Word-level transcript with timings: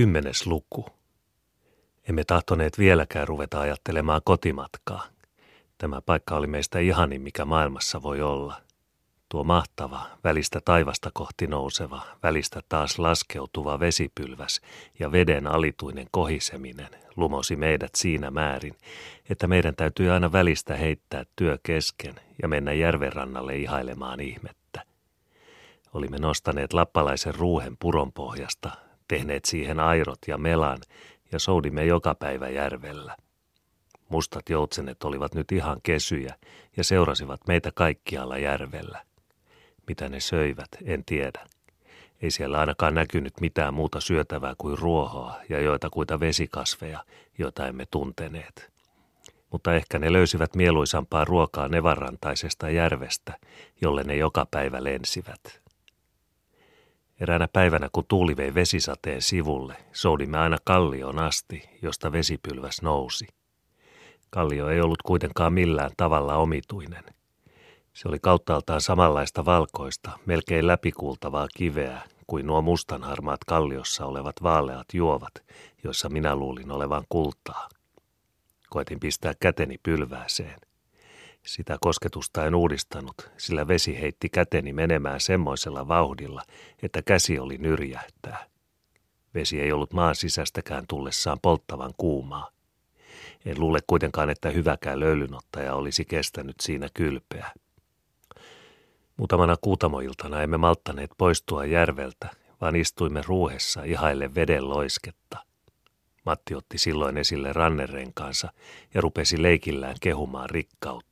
kymmenes 0.00 0.46
luku. 0.46 0.86
Emme 2.08 2.24
tahtoneet 2.24 2.78
vieläkään 2.78 3.28
ruveta 3.28 3.60
ajattelemaan 3.60 4.20
kotimatkaa. 4.24 5.04
Tämä 5.78 6.00
paikka 6.00 6.36
oli 6.36 6.46
meistä 6.46 6.78
ihanin, 6.78 7.22
mikä 7.22 7.44
maailmassa 7.44 8.02
voi 8.02 8.22
olla. 8.22 8.60
Tuo 9.28 9.44
mahtava, 9.44 10.06
välistä 10.24 10.60
taivasta 10.64 11.10
kohti 11.14 11.46
nouseva, 11.46 12.02
välistä 12.22 12.60
taas 12.68 12.98
laskeutuva 12.98 13.80
vesipylväs 13.80 14.60
ja 14.98 15.12
veden 15.12 15.46
alituinen 15.46 16.06
kohiseminen 16.10 16.90
lumosi 17.16 17.56
meidät 17.56 17.94
siinä 17.96 18.30
määrin, 18.30 18.74
että 19.30 19.46
meidän 19.46 19.76
täytyy 19.76 20.10
aina 20.10 20.32
välistä 20.32 20.76
heittää 20.76 21.24
työ 21.36 21.58
kesken 21.62 22.14
ja 22.42 22.48
mennä 22.48 22.72
järvenrannalle 22.72 23.56
ihailemaan 23.56 24.20
ihmettä. 24.20 24.82
Olimme 25.94 26.18
nostaneet 26.18 26.72
lappalaisen 26.72 27.34
ruuhen 27.34 27.76
puronpohjasta, 27.76 28.89
tehneet 29.10 29.44
siihen 29.44 29.80
airot 29.80 30.18
ja 30.26 30.38
melan 30.38 30.78
ja 31.32 31.38
soudimme 31.38 31.84
joka 31.84 32.14
päivä 32.14 32.48
järvellä. 32.48 33.16
Mustat 34.08 34.48
joutsenet 34.48 35.04
olivat 35.04 35.34
nyt 35.34 35.52
ihan 35.52 35.80
kesyjä 35.82 36.34
ja 36.76 36.84
seurasivat 36.84 37.40
meitä 37.48 37.70
kaikkialla 37.74 38.38
järvellä. 38.38 39.02
Mitä 39.86 40.08
ne 40.08 40.20
söivät, 40.20 40.68
en 40.84 41.04
tiedä. 41.04 41.46
Ei 42.22 42.30
siellä 42.30 42.58
ainakaan 42.58 42.94
näkynyt 42.94 43.40
mitään 43.40 43.74
muuta 43.74 44.00
syötävää 44.00 44.54
kuin 44.58 44.78
ruohoa 44.78 45.34
ja 45.48 45.60
joitakuita 45.60 46.20
vesikasveja, 46.20 47.04
joita 47.38 47.66
emme 47.66 47.86
tunteneet. 47.90 48.70
Mutta 49.52 49.74
ehkä 49.74 49.98
ne 49.98 50.12
löysivät 50.12 50.54
mieluisampaa 50.54 51.24
ruokaa 51.24 51.68
nevarantaisesta 51.68 52.70
järvestä, 52.70 53.38
jolle 53.80 54.02
ne 54.04 54.16
joka 54.16 54.46
päivä 54.50 54.84
lensivät. 54.84 55.59
Eräänä 57.20 57.48
päivänä, 57.52 57.88
kun 57.92 58.04
tuuli 58.08 58.36
vei 58.36 58.54
vesisateen 58.54 59.22
sivulle, 59.22 59.76
soudimme 59.92 60.38
aina 60.38 60.56
kallioon 60.64 61.18
asti, 61.18 61.62
josta 61.82 62.12
vesipylväs 62.12 62.82
nousi. 62.82 63.26
Kallio 64.30 64.68
ei 64.68 64.80
ollut 64.80 65.02
kuitenkaan 65.02 65.52
millään 65.52 65.90
tavalla 65.96 66.36
omituinen. 66.36 67.04
Se 67.92 68.08
oli 68.08 68.18
kauttaaltaan 68.18 68.80
samanlaista 68.80 69.44
valkoista, 69.44 70.10
melkein 70.26 70.66
läpikuultavaa 70.66 71.48
kiveä 71.56 72.02
kuin 72.26 72.46
nuo 72.46 72.62
mustanharmaat 72.62 73.44
kalliossa 73.46 74.06
olevat 74.06 74.42
vaaleat 74.42 74.86
juovat, 74.92 75.34
joissa 75.84 76.08
minä 76.08 76.36
luulin 76.36 76.72
olevan 76.72 77.04
kultaa. 77.08 77.68
Koetin 78.70 79.00
pistää 79.00 79.32
käteni 79.40 79.78
pylvääseen. 79.82 80.69
Sitä 81.46 81.78
kosketusta 81.80 82.46
en 82.46 82.54
uudistanut, 82.54 83.30
sillä 83.36 83.68
vesi 83.68 84.00
heitti 84.00 84.28
käteni 84.28 84.72
menemään 84.72 85.20
semmoisella 85.20 85.88
vauhdilla, 85.88 86.42
että 86.82 87.02
käsi 87.02 87.38
oli 87.38 87.58
nyrjähtää. 87.58 88.46
Vesi 89.34 89.60
ei 89.60 89.72
ollut 89.72 89.92
maan 89.92 90.14
sisästäkään 90.14 90.84
tullessaan 90.88 91.38
polttavan 91.42 91.94
kuumaa. 91.96 92.50
En 93.44 93.60
luule 93.60 93.78
kuitenkaan, 93.86 94.30
että 94.30 94.50
hyväkään 94.50 95.00
löylynottaja 95.00 95.74
olisi 95.74 96.04
kestänyt 96.04 96.56
siinä 96.60 96.88
kylpeä. 96.94 97.46
Muutamana 99.16 99.56
kuutamoiltana 99.60 100.42
emme 100.42 100.56
malttaneet 100.56 101.10
poistua 101.18 101.64
järveltä, 101.64 102.30
vaan 102.60 102.76
istuimme 102.76 103.22
ruuhessa 103.26 103.82
ihaille 103.82 104.34
veden 104.34 104.68
loisketta. 104.68 105.38
Matti 106.26 106.54
otti 106.54 106.78
silloin 106.78 107.16
esille 107.16 107.52
rannerenkaansa 107.52 108.52
ja 108.94 109.00
rupesi 109.00 109.42
leikillään 109.42 109.96
kehumaan 110.00 110.50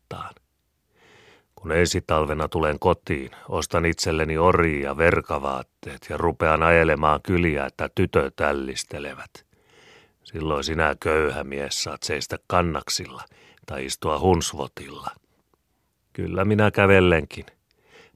rikkauttaan. 0.08 0.34
Kun 1.54 1.72
ensi 1.72 2.00
talvena 2.00 2.48
tulen 2.48 2.78
kotiin, 2.78 3.30
ostan 3.48 3.84
itselleni 3.84 4.38
ori 4.38 4.82
ja 4.82 4.96
verkavaatteet 4.96 6.06
ja 6.10 6.16
rupean 6.16 6.62
ajelemaan 6.62 7.20
kyliä, 7.22 7.66
että 7.66 7.90
tytöt 7.94 8.36
tällistelevät. 8.36 9.46
Silloin 10.24 10.64
sinä 10.64 10.96
köyhä 11.00 11.44
mies 11.44 11.82
saat 11.82 12.02
seistä 12.02 12.38
kannaksilla 12.46 13.22
tai 13.66 13.84
istua 13.84 14.18
hunsvotilla. 14.18 15.10
Kyllä 16.12 16.44
minä 16.44 16.70
kävellenkin. 16.70 17.46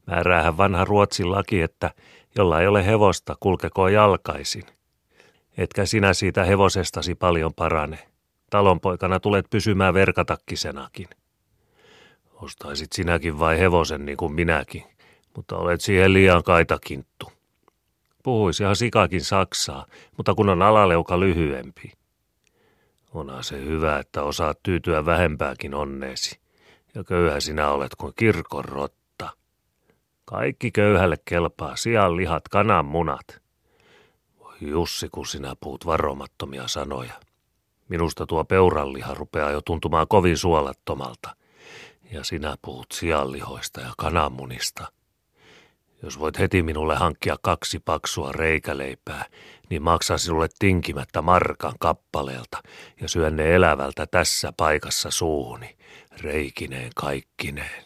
Määräähän 0.07 0.57
vanha 0.57 0.85
Ruotsin 0.85 1.31
laki, 1.31 1.61
että 1.61 1.91
jolla 2.35 2.61
ei 2.61 2.67
ole 2.67 2.85
hevosta, 2.85 3.35
kulkeko 3.39 3.87
jalkaisin. 3.87 4.63
Etkä 5.57 5.85
sinä 5.85 6.13
siitä 6.13 6.43
hevosestasi 6.43 7.15
paljon 7.15 7.53
parane. 7.53 7.99
Talonpoikana 8.49 9.19
tulet 9.19 9.45
pysymään 9.49 9.93
verkatakkisenakin. 9.93 11.07
Ostaisit 12.43 12.91
sinäkin 12.91 13.39
vai 13.39 13.59
hevosen 13.59 14.05
niin 14.05 14.17
kuin 14.17 14.33
minäkin, 14.33 14.83
mutta 15.35 15.57
olet 15.57 15.81
siihen 15.81 16.13
liian 16.13 16.43
kaitakinttu. 16.43 17.31
Puhuisihan 18.23 18.75
sikakin 18.75 19.23
saksaa, 19.23 19.85
mutta 20.17 20.35
kun 20.35 20.49
on 20.49 20.61
alaleuka 20.61 21.19
lyhyempi. 21.19 21.91
Onhan 23.13 23.43
se 23.43 23.65
hyvä, 23.65 23.99
että 23.99 24.23
osaat 24.23 24.63
tyytyä 24.63 25.05
vähempääkin 25.05 25.73
onneesi. 25.75 26.39
Ja 26.95 27.03
köyhä 27.03 27.39
sinä 27.39 27.69
olet 27.69 27.95
kuin 27.95 28.13
kirkon 28.15 28.65
rotta. 28.65 29.29
Kaikki 30.25 30.71
köyhälle 30.71 31.15
kelpaa, 31.25 31.75
sian 31.75 32.17
lihat, 32.17 32.47
kanan 32.47 32.85
munat. 32.85 33.41
Voi 34.39 34.57
Jussi, 34.61 35.09
kun 35.11 35.27
sinä 35.27 35.53
puut 35.59 35.85
varomattomia 35.85 36.67
sanoja. 36.67 37.13
Minusta 37.89 38.25
tuo 38.25 38.43
peuralliha 38.43 39.13
rupeaa 39.13 39.51
jo 39.51 39.61
tuntumaan 39.61 40.07
kovin 40.07 40.37
suolattomalta. 40.37 41.35
Ja 42.11 42.23
sinä 42.23 42.55
puhut 42.61 42.91
sianlihoista 42.91 43.81
ja 43.81 43.93
kananmunista. 43.97 44.91
Jos 46.03 46.19
voit 46.19 46.39
heti 46.39 46.63
minulle 46.63 46.95
hankkia 46.95 47.35
kaksi 47.41 47.79
paksua 47.79 48.31
reikäleipää, 48.31 49.25
niin 49.69 49.81
maksaa 49.81 50.17
sinulle 50.17 50.47
tinkimättä 50.59 51.21
markan 51.21 51.73
kappaleelta 51.79 52.63
ja 53.01 53.07
syön 53.07 53.35
ne 53.35 53.55
elävältä 53.55 54.07
tässä 54.07 54.53
paikassa 54.57 55.11
suuhuni, 55.11 55.77
reikineen 56.21 56.91
kaikkineen. 56.95 57.83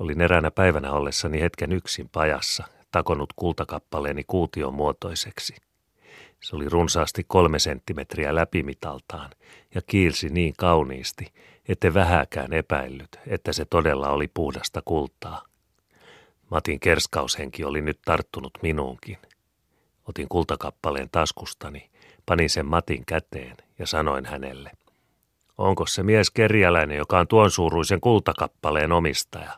Olin 0.00 0.20
eräänä 0.20 0.50
päivänä 0.50 0.92
ollessani 0.92 1.40
hetken 1.40 1.72
yksin 1.72 2.08
pajassa, 2.08 2.64
takonut 2.90 3.32
kultakappaleeni 3.36 4.24
kuution 4.26 4.74
muotoiseksi. 4.74 5.56
Se 6.40 6.56
oli 6.56 6.68
runsaasti 6.68 7.24
kolme 7.28 7.58
senttimetriä 7.58 8.34
läpimitaltaan 8.34 9.30
ja 9.74 9.82
kiilsi 9.82 10.28
niin 10.28 10.54
kauniisti, 10.58 11.32
ette 11.68 11.94
vähäkään 11.94 12.52
epäillyt, 12.52 13.20
että 13.26 13.52
se 13.52 13.64
todella 13.64 14.08
oli 14.08 14.28
puhdasta 14.28 14.82
kultaa. 14.84 15.44
Matin 16.50 16.80
kerskaushenki 16.80 17.64
oli 17.64 17.80
nyt 17.80 17.98
tarttunut 18.04 18.58
minuunkin. 18.62 19.18
Otin 20.08 20.28
kultakappaleen 20.28 21.08
taskustani, 21.12 21.90
panin 22.26 22.50
sen 22.50 22.66
Matin 22.66 23.06
käteen 23.06 23.56
ja 23.78 23.86
sanoin 23.86 24.26
hänelle. 24.26 24.70
Onko 25.58 25.86
se 25.86 26.02
mies 26.02 26.30
kerjäläinen, 26.30 26.98
joka 26.98 27.18
on 27.18 27.28
tuon 27.28 27.50
suuruisen 27.50 28.00
kultakappaleen 28.00 28.92
omistaja? 28.92 29.56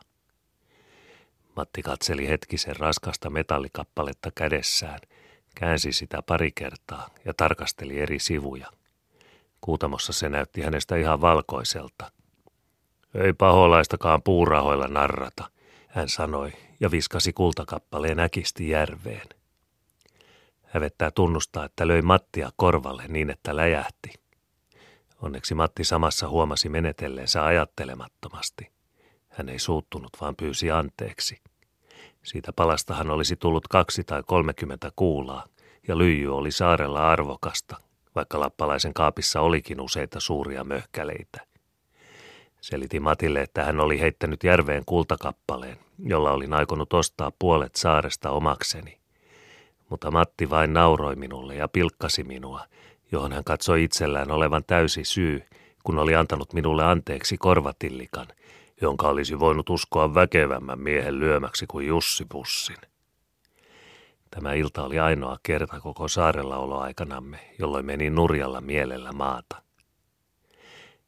Matti 1.55 1.81
katseli 1.81 2.27
hetkisen 2.27 2.75
raskasta 2.75 3.29
metallikappaletta 3.29 4.31
kädessään, 4.35 4.99
käänsi 5.55 5.91
sitä 5.91 6.21
pari 6.21 6.51
kertaa 6.51 7.09
ja 7.25 7.33
tarkasteli 7.37 7.99
eri 7.99 8.19
sivuja. 8.19 8.67
Kuutamossa 9.61 10.13
se 10.13 10.29
näytti 10.29 10.61
hänestä 10.61 10.95
ihan 10.95 11.21
valkoiselta. 11.21 12.11
Ei 13.15 13.33
paholaistakaan 13.33 14.21
puurahoilla 14.23 14.87
narrata, 14.87 15.49
hän 15.87 16.09
sanoi 16.09 16.53
ja 16.79 16.91
viskasi 16.91 17.33
kultakappaleen 17.33 18.19
äkisti 18.19 18.69
järveen. 18.69 19.27
Hävettää 20.63 21.11
tunnustaa, 21.11 21.65
että 21.65 21.87
löi 21.87 22.01
Mattia 22.01 22.49
korvalle 22.55 23.03
niin, 23.07 23.29
että 23.29 23.55
läjähti. 23.55 24.13
Onneksi 25.21 25.55
Matti 25.55 25.83
samassa 25.83 26.29
huomasi 26.29 26.69
menetelleensä 26.69 27.45
ajattelemattomasti. 27.45 28.71
Hän 29.29 29.49
ei 29.49 29.59
suuttunut, 29.59 30.09
vaan 30.21 30.35
pyysi 30.35 30.71
anteeksi. 30.71 31.41
Siitä 32.23 32.53
palastahan 32.53 33.09
olisi 33.09 33.35
tullut 33.35 33.67
kaksi 33.67 34.03
tai 34.03 34.23
kolmekymmentä 34.25 34.91
kuulaa, 34.95 35.45
ja 35.87 35.97
lyijy 35.97 36.37
oli 36.37 36.51
saarella 36.51 37.11
arvokasta, 37.11 37.77
vaikka 38.15 38.39
lappalaisen 38.39 38.93
kaapissa 38.93 39.41
olikin 39.41 39.81
useita 39.81 40.19
suuria 40.19 40.63
möhkäleitä. 40.63 41.41
Selitin 42.61 43.03
Matille, 43.03 43.41
että 43.41 43.63
hän 43.63 43.79
oli 43.79 43.99
heittänyt 43.99 44.43
järveen 44.43 44.83
kultakappaleen, 44.85 45.77
jolla 45.99 46.31
olin 46.31 46.53
aikonut 46.53 46.93
ostaa 46.93 47.31
puolet 47.39 47.75
saaresta 47.75 48.31
omakseni. 48.31 48.97
Mutta 49.89 50.11
Matti 50.11 50.49
vain 50.49 50.73
nauroi 50.73 51.15
minulle 51.15 51.55
ja 51.55 51.67
pilkkasi 51.67 52.23
minua, 52.23 52.65
johon 53.11 53.33
hän 53.33 53.43
katsoi 53.43 53.83
itsellään 53.83 54.31
olevan 54.31 54.63
täysi 54.67 55.03
syy, 55.03 55.43
kun 55.83 55.99
oli 55.99 56.15
antanut 56.15 56.53
minulle 56.53 56.83
anteeksi 56.83 57.37
korvatillikan, 57.37 58.27
jonka 58.81 59.07
olisi 59.07 59.39
voinut 59.39 59.69
uskoa 59.69 60.13
väkevämmän 60.13 60.79
miehen 60.79 61.19
lyömäksi 61.19 61.65
kuin 61.67 61.87
Jussi 61.87 62.25
Pussin. 62.29 62.90
Tämä 64.35 64.53
ilta 64.53 64.83
oli 64.83 64.99
ainoa 64.99 65.37
kerta 65.43 65.79
koko 65.79 66.07
saarella 66.07 66.57
oloaikanamme, 66.57 67.39
jolloin 67.59 67.85
meni 67.85 68.09
nurjalla 68.09 68.61
mielellä 68.61 69.11
maata. 69.11 69.61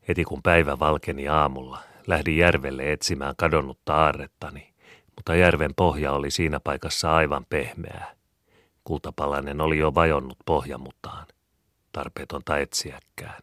Heti 0.07 0.23
kun 0.23 0.41
päivä 0.43 0.79
valkeni 0.79 1.27
aamulla, 1.27 1.79
lähdin 2.07 2.37
järvelle 2.37 2.91
etsimään 2.91 3.35
kadonnutta 3.37 3.95
aarrettani, 3.95 4.73
mutta 5.15 5.35
järven 5.35 5.71
pohja 5.75 6.11
oli 6.11 6.31
siinä 6.31 6.59
paikassa 6.59 7.15
aivan 7.15 7.45
pehmeää. 7.49 8.15
Kultapalainen 8.83 9.61
oli 9.61 9.77
jo 9.77 9.95
vajonnut 9.95 10.37
pohjamutaan. 10.45 11.25
Tarpeetonta 11.91 12.57
etsiäkään. 12.57 13.41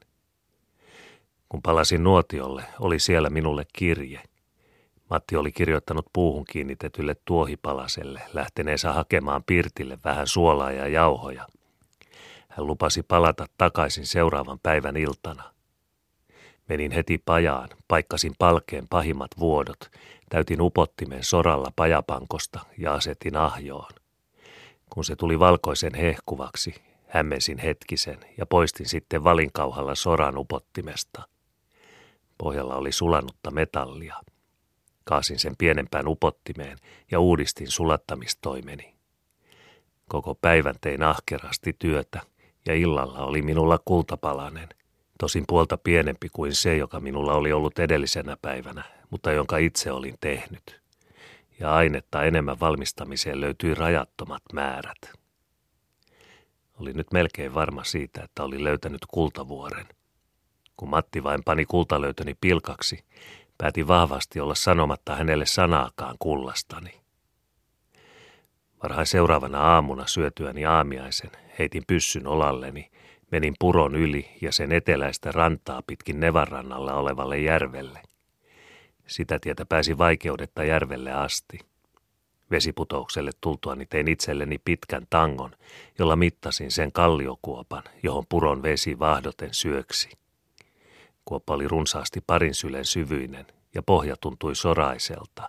Kun 1.48 1.62
palasin 1.62 2.04
nuotiolle, 2.04 2.64
oli 2.80 2.98
siellä 2.98 3.30
minulle 3.30 3.64
kirje. 3.72 4.22
Matti 5.10 5.36
oli 5.36 5.52
kirjoittanut 5.52 6.06
puuhun 6.12 6.44
kiinnitetylle 6.44 7.16
tuohipalaselle 7.24 8.22
lähteneensä 8.32 8.92
hakemaan 8.92 9.42
Pirtille 9.44 9.98
vähän 10.04 10.26
suolaa 10.26 10.72
ja 10.72 10.88
jauhoja. 10.88 11.46
Hän 12.48 12.66
lupasi 12.66 13.02
palata 13.02 13.46
takaisin 13.58 14.06
seuraavan 14.06 14.58
päivän 14.62 14.96
iltana. 14.96 15.42
Menin 16.68 16.92
heti 16.92 17.22
pajaan, 17.24 17.68
paikkasin 17.88 18.32
palkeen 18.38 18.88
pahimmat 18.90 19.30
vuodot, 19.38 19.90
täytin 20.28 20.60
upottimen 20.60 21.24
soralla 21.24 21.72
pajapankosta 21.76 22.60
ja 22.78 22.94
asetin 22.94 23.36
ahjoon. 23.36 23.90
Kun 24.90 25.04
se 25.04 25.16
tuli 25.16 25.38
valkoisen 25.38 25.94
hehkuvaksi, 25.94 26.74
hämmensin 27.08 27.58
hetkisen 27.58 28.18
ja 28.38 28.46
poistin 28.46 28.88
sitten 28.88 29.24
valinkauhalla 29.24 29.94
soran 29.94 30.38
upottimesta. 30.38 31.22
Pohjalla 32.38 32.76
oli 32.76 32.92
sulanutta 32.92 33.50
metallia. 33.50 34.16
Kaasin 35.04 35.38
sen 35.38 35.56
pienempään 35.58 36.08
upottimeen 36.08 36.78
ja 37.10 37.20
uudistin 37.20 37.70
sulattamistoimeni. 37.70 38.94
Koko 40.08 40.34
päivän 40.34 40.74
tein 40.80 41.02
ahkerasti 41.02 41.76
työtä 41.78 42.20
ja 42.66 42.74
illalla 42.74 43.18
oli 43.18 43.42
minulla 43.42 43.78
kultapalanen, 43.84 44.68
tosin 45.18 45.44
puolta 45.48 45.76
pienempi 45.76 46.28
kuin 46.32 46.54
se, 46.54 46.76
joka 46.76 47.00
minulla 47.00 47.34
oli 47.34 47.52
ollut 47.52 47.78
edellisenä 47.78 48.36
päivänä, 48.42 48.84
mutta 49.10 49.32
jonka 49.32 49.56
itse 49.56 49.92
olin 49.92 50.14
tehnyt. 50.20 50.80
Ja 51.60 51.74
ainetta 51.74 52.24
enemmän 52.24 52.60
valmistamiseen 52.60 53.40
löytyi 53.40 53.74
rajattomat 53.74 54.42
määrät. 54.52 54.98
Oli 56.80 56.92
nyt 56.92 57.12
melkein 57.12 57.54
varma 57.54 57.84
siitä, 57.84 58.22
että 58.24 58.44
oli 58.44 58.64
löytänyt 58.64 59.00
kultavuoren. 59.08 59.86
Kun 60.76 60.90
Matti 60.90 61.22
vain 61.22 61.44
pani 61.44 61.64
kultalöytöni 61.64 62.34
pilkaksi, 62.40 63.04
päätin 63.60 63.88
vahvasti 63.88 64.40
olla 64.40 64.54
sanomatta 64.54 65.16
hänelle 65.16 65.46
sanaakaan 65.46 66.16
kullastani. 66.18 67.00
Varhain 68.82 69.06
seuraavana 69.06 69.60
aamuna 69.60 70.06
syötyäni 70.06 70.66
aamiaisen 70.66 71.30
heitin 71.58 71.82
pyssyn 71.86 72.26
olalleni, 72.26 72.90
menin 73.30 73.54
puron 73.58 73.94
yli 73.94 74.30
ja 74.40 74.52
sen 74.52 74.72
eteläistä 74.72 75.32
rantaa 75.32 75.82
pitkin 75.86 76.20
Nevarannalla 76.20 76.94
olevalle 76.94 77.38
järvelle. 77.38 78.02
Sitä 79.06 79.38
tietä 79.38 79.66
pääsi 79.66 79.98
vaikeudetta 79.98 80.64
järvelle 80.64 81.12
asti. 81.12 81.58
Vesiputoukselle 82.50 83.30
tultuani 83.40 83.86
tein 83.86 84.08
itselleni 84.08 84.58
pitkän 84.58 85.06
tangon, 85.10 85.50
jolla 85.98 86.16
mittasin 86.16 86.70
sen 86.70 86.92
kalliokuopan, 86.92 87.82
johon 88.02 88.24
puron 88.28 88.62
vesi 88.62 88.98
vahdoten 88.98 89.54
syöksi. 89.54 90.19
Kuoppa 91.24 91.54
oli 91.54 91.68
runsaasti 91.68 92.20
parin 92.26 92.54
sylen 92.54 92.84
syvyinen 92.84 93.46
ja 93.74 93.82
pohja 93.82 94.16
tuntui 94.20 94.56
soraiselta. 94.56 95.48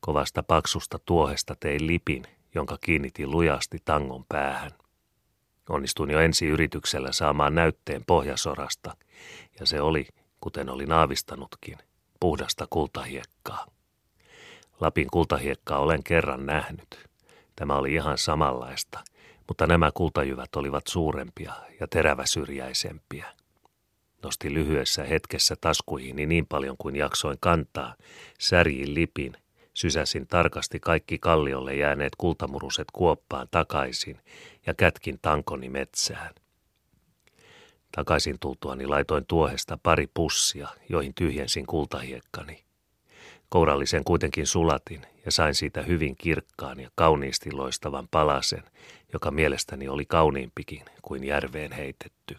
Kovasta 0.00 0.42
paksusta 0.42 0.98
tuohesta 0.98 1.54
tein 1.60 1.86
lipin, 1.86 2.24
jonka 2.54 2.78
kiinnitin 2.80 3.30
lujasti 3.30 3.78
tangon 3.84 4.24
päähän. 4.28 4.70
Onnistuin 5.68 6.10
jo 6.10 6.20
ensi 6.20 6.46
yrityksellä 6.46 7.12
saamaan 7.12 7.54
näytteen 7.54 8.04
pohjasorasta, 8.06 8.96
ja 9.60 9.66
se 9.66 9.80
oli, 9.80 10.06
kuten 10.40 10.68
olin 10.70 10.92
aavistanutkin, 10.92 11.78
puhdasta 12.20 12.66
kultahiekkaa. 12.70 13.66
Lapin 14.80 15.08
kultahiekkaa 15.10 15.78
olen 15.78 16.02
kerran 16.02 16.46
nähnyt. 16.46 17.08
Tämä 17.56 17.76
oli 17.76 17.94
ihan 17.94 18.18
samanlaista, 18.18 19.00
mutta 19.48 19.66
nämä 19.66 19.90
kultajyvät 19.94 20.56
olivat 20.56 20.86
suurempia 20.86 21.52
ja 21.80 21.88
teräväsyrjäisempiä. 21.88 23.26
Nostin 24.24 24.54
lyhyessä 24.54 25.04
hetkessä 25.04 25.56
taskuihini 25.60 26.26
niin 26.26 26.46
paljon 26.46 26.76
kuin 26.78 26.96
jaksoin 26.96 27.36
kantaa, 27.40 27.94
särjin 28.40 28.94
lipin, 28.94 29.36
sysäsin 29.74 30.26
tarkasti 30.26 30.80
kaikki 30.80 31.18
kalliolle 31.18 31.74
jääneet 31.74 32.12
kultamuruset 32.18 32.84
kuoppaan 32.92 33.48
takaisin 33.50 34.20
ja 34.66 34.74
kätkin 34.74 35.18
tankoni 35.22 35.68
metsään. 35.68 36.34
Takaisin 37.92 38.36
tultuani 38.40 38.86
laitoin 38.86 39.26
tuohesta 39.26 39.78
pari 39.82 40.06
pussia, 40.14 40.68
joihin 40.88 41.14
tyhjensin 41.14 41.66
kultahiekkani. 41.66 42.64
Kourallisen 43.48 44.04
kuitenkin 44.04 44.46
sulatin 44.46 45.06
ja 45.24 45.32
sain 45.32 45.54
siitä 45.54 45.82
hyvin 45.82 46.16
kirkkaan 46.16 46.80
ja 46.80 46.90
kauniisti 46.94 47.52
loistavan 47.52 48.08
palasen, 48.10 48.62
joka 49.12 49.30
mielestäni 49.30 49.88
oli 49.88 50.04
kauniimpikin 50.06 50.82
kuin 51.02 51.24
järveen 51.24 51.72
heitetty. 51.72 52.36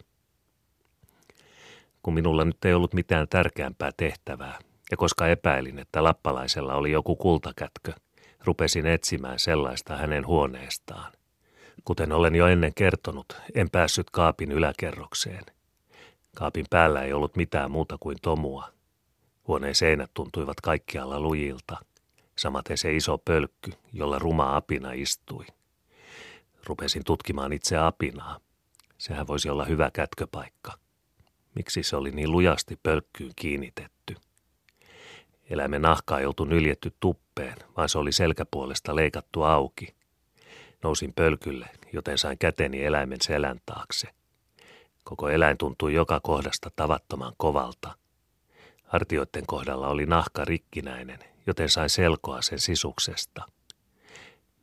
Kun 2.06 2.14
minulla 2.14 2.46
nyt 2.46 2.66
ei 2.66 2.74
ollut 2.74 2.94
mitään 2.94 3.28
tärkeämpää 3.28 3.92
tehtävää, 3.98 4.60
ja 4.92 4.98
koska 4.98 5.28
epäilin, 5.28 5.80
että 5.80 6.04
lappalaisella 6.04 6.76
oli 6.76 6.92
joku 6.92 7.16
kultakätkö, 7.16 7.94
rupesin 8.44 8.86
etsimään 8.86 9.40
sellaista 9.40 9.98
hänen 9.98 10.28
huoneestaan. 10.28 11.12
Kuten 11.86 12.12
olen 12.12 12.36
jo 12.36 12.48
ennen 12.48 12.74
kertonut, 12.74 13.42
en 13.56 13.70
päässyt 13.70 14.10
kaapin 14.10 14.52
yläkerrokseen. 14.52 15.44
Kaapin 16.36 16.66
päällä 16.70 17.04
ei 17.04 17.14
ollut 17.14 17.36
mitään 17.36 17.72
muuta 17.72 17.98
kuin 18.00 18.18
tomua. 18.22 18.70
Huoneen 19.48 19.76
seinät 19.76 20.12
tuntuivat 20.14 20.62
kaikkialla 20.62 21.20
lujilta, 21.20 21.78
samaten 22.38 22.78
se 22.78 22.96
iso 22.96 23.18
pölkky, 23.18 23.72
jolla 23.94 24.20
ruma 24.20 24.56
apina 24.56 24.92
istui. 24.92 25.46
Rupesin 26.66 27.04
tutkimaan 27.06 27.54
itse 27.54 27.78
apinaa. 27.78 28.40
Sehän 28.98 29.28
voisi 29.28 29.50
olla 29.50 29.66
hyvä 29.66 29.92
kätköpaikka. 29.92 30.85
Miksi 31.56 31.84
se 31.84 31.96
oli 31.96 32.12
niin 32.12 32.32
lujasti 32.32 32.80
pölkkyyn 32.84 33.32
kiinnitetty? 33.36 34.16
Eläimen 35.50 35.82
nahka 35.82 36.20
ei 36.20 36.26
oltu 36.26 36.46
nyljetty 36.46 36.94
tuppeen, 37.00 37.58
vaan 37.78 37.90
se 37.90 37.98
oli 37.98 38.12
selkäpuolesta 38.12 38.96
leikattu 38.96 39.44
auki. 39.44 39.96
Nousin 40.84 41.14
pölkylle, 41.14 41.70
joten 41.94 42.18
sain 42.18 42.38
käteni 42.38 42.84
eläimen 42.84 43.22
selän 43.22 43.62
taakse. 43.66 44.08
Koko 45.04 45.30
eläin 45.30 45.58
tuntui 45.58 45.94
joka 45.94 46.20
kohdasta 46.20 46.72
tavattoman 46.76 47.34
kovalta. 47.38 47.96
Hartioiden 48.84 49.46
kohdalla 49.48 49.88
oli 49.88 50.06
nahka 50.06 50.46
rikkinäinen, 50.46 51.20
joten 51.48 51.70
sain 51.70 51.90
selkoa 51.90 52.42
sen 52.42 52.60
sisuksesta. 52.60 53.46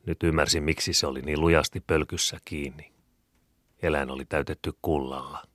Nyt 0.07 0.23
ymmärsin, 0.23 0.63
miksi 0.63 0.93
se 0.93 1.07
oli 1.07 1.23
niin 1.23 1.41
lujasti 1.41 1.81
pölkyssä 1.81 2.39
kiinni. 2.45 2.93
Eläin 3.83 4.11
oli 4.11 4.25
täytetty 4.25 4.73
kullalla. 4.83 5.52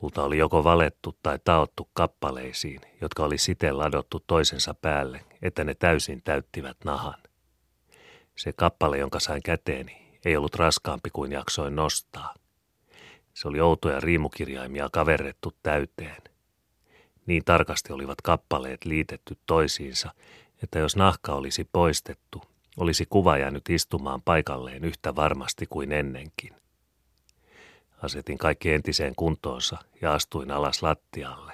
Kulta 0.00 0.24
oli 0.24 0.38
joko 0.38 0.64
valettu 0.64 1.18
tai 1.22 1.38
taottu 1.44 1.88
kappaleisiin, 1.92 2.80
jotka 3.00 3.24
oli 3.24 3.38
siten 3.38 3.78
ladottu 3.78 4.24
toisensa 4.26 4.74
päälle, 4.74 5.24
että 5.42 5.64
ne 5.64 5.74
täysin 5.74 6.22
täyttivät 6.22 6.76
nahan. 6.84 7.14
Se 8.36 8.52
kappale, 8.52 8.98
jonka 8.98 9.20
sain 9.20 9.42
käteeni, 9.42 10.18
ei 10.24 10.36
ollut 10.36 10.54
raskaampi 10.54 11.10
kuin 11.10 11.32
jaksoin 11.32 11.76
nostaa. 11.76 12.34
Se 13.34 13.48
oli 13.48 13.60
outoja 13.60 14.00
riimukirjaimia 14.00 14.88
kaverrettu 14.92 15.52
täyteen. 15.62 16.22
Niin 17.26 17.44
tarkasti 17.44 17.92
olivat 17.92 18.20
kappaleet 18.22 18.84
liitetty 18.84 19.36
toisiinsa, 19.46 20.14
että 20.62 20.78
jos 20.78 20.96
nahka 20.96 21.34
olisi 21.34 21.68
poistettu, 21.72 22.42
olisi 22.76 23.06
kuva 23.10 23.38
jäänyt 23.38 23.70
istumaan 23.70 24.22
paikalleen 24.22 24.84
yhtä 24.84 25.16
varmasti 25.16 25.66
kuin 25.66 25.92
ennenkin. 25.92 26.65
Asetin 28.02 28.38
kaikki 28.38 28.72
entiseen 28.72 29.14
kuntoonsa 29.14 29.76
ja 30.00 30.14
astuin 30.14 30.50
alas 30.50 30.82
lattialle. 30.82 31.52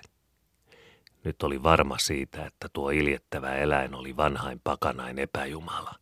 Nyt 1.25 1.43
oli 1.43 1.63
varma 1.63 1.99
siitä, 1.99 2.47
että 2.47 2.69
tuo 2.73 2.91
iljettävä 2.91 3.55
eläin 3.55 3.95
oli 3.95 4.17
vanhain 4.17 4.61
pakanain 4.65 5.19
epäjumala. 5.19 5.95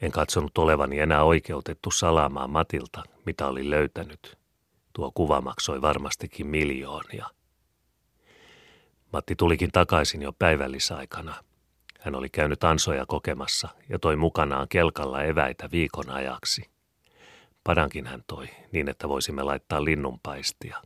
En 0.00 0.12
katsonut 0.12 0.58
olevani 0.58 0.98
enää 0.98 1.24
oikeutettu 1.24 1.90
salaamaan 1.90 2.50
Matilta, 2.50 3.02
mitä 3.26 3.46
oli 3.46 3.70
löytänyt. 3.70 4.38
Tuo 4.92 5.12
kuva 5.14 5.40
maksoi 5.40 5.82
varmastikin 5.82 6.46
miljoonia. 6.46 7.26
Matti 9.12 9.36
tulikin 9.36 9.72
takaisin 9.72 10.22
jo 10.22 10.32
päivällisaikana. 10.32 11.34
Hän 12.00 12.14
oli 12.14 12.28
käynyt 12.28 12.64
ansoja 12.64 13.06
kokemassa 13.06 13.68
ja 13.88 13.98
toi 13.98 14.16
mukanaan 14.16 14.68
kelkalla 14.68 15.22
eväitä 15.22 15.68
viikon 15.72 16.10
ajaksi. 16.10 16.70
Padankin 17.64 18.06
hän 18.06 18.24
toi, 18.26 18.48
niin 18.72 18.88
että 18.88 19.08
voisimme 19.08 19.42
laittaa 19.42 19.84
linnunpaistia. 19.84 20.82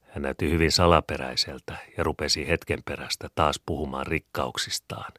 Hän 0.00 0.22
näytti 0.22 0.50
hyvin 0.50 0.72
salaperäiseltä 0.72 1.76
ja 1.96 2.04
rupesi 2.04 2.48
hetken 2.48 2.82
perästä 2.84 3.28
taas 3.34 3.60
puhumaan 3.66 4.06
rikkauksistaan. 4.06 5.12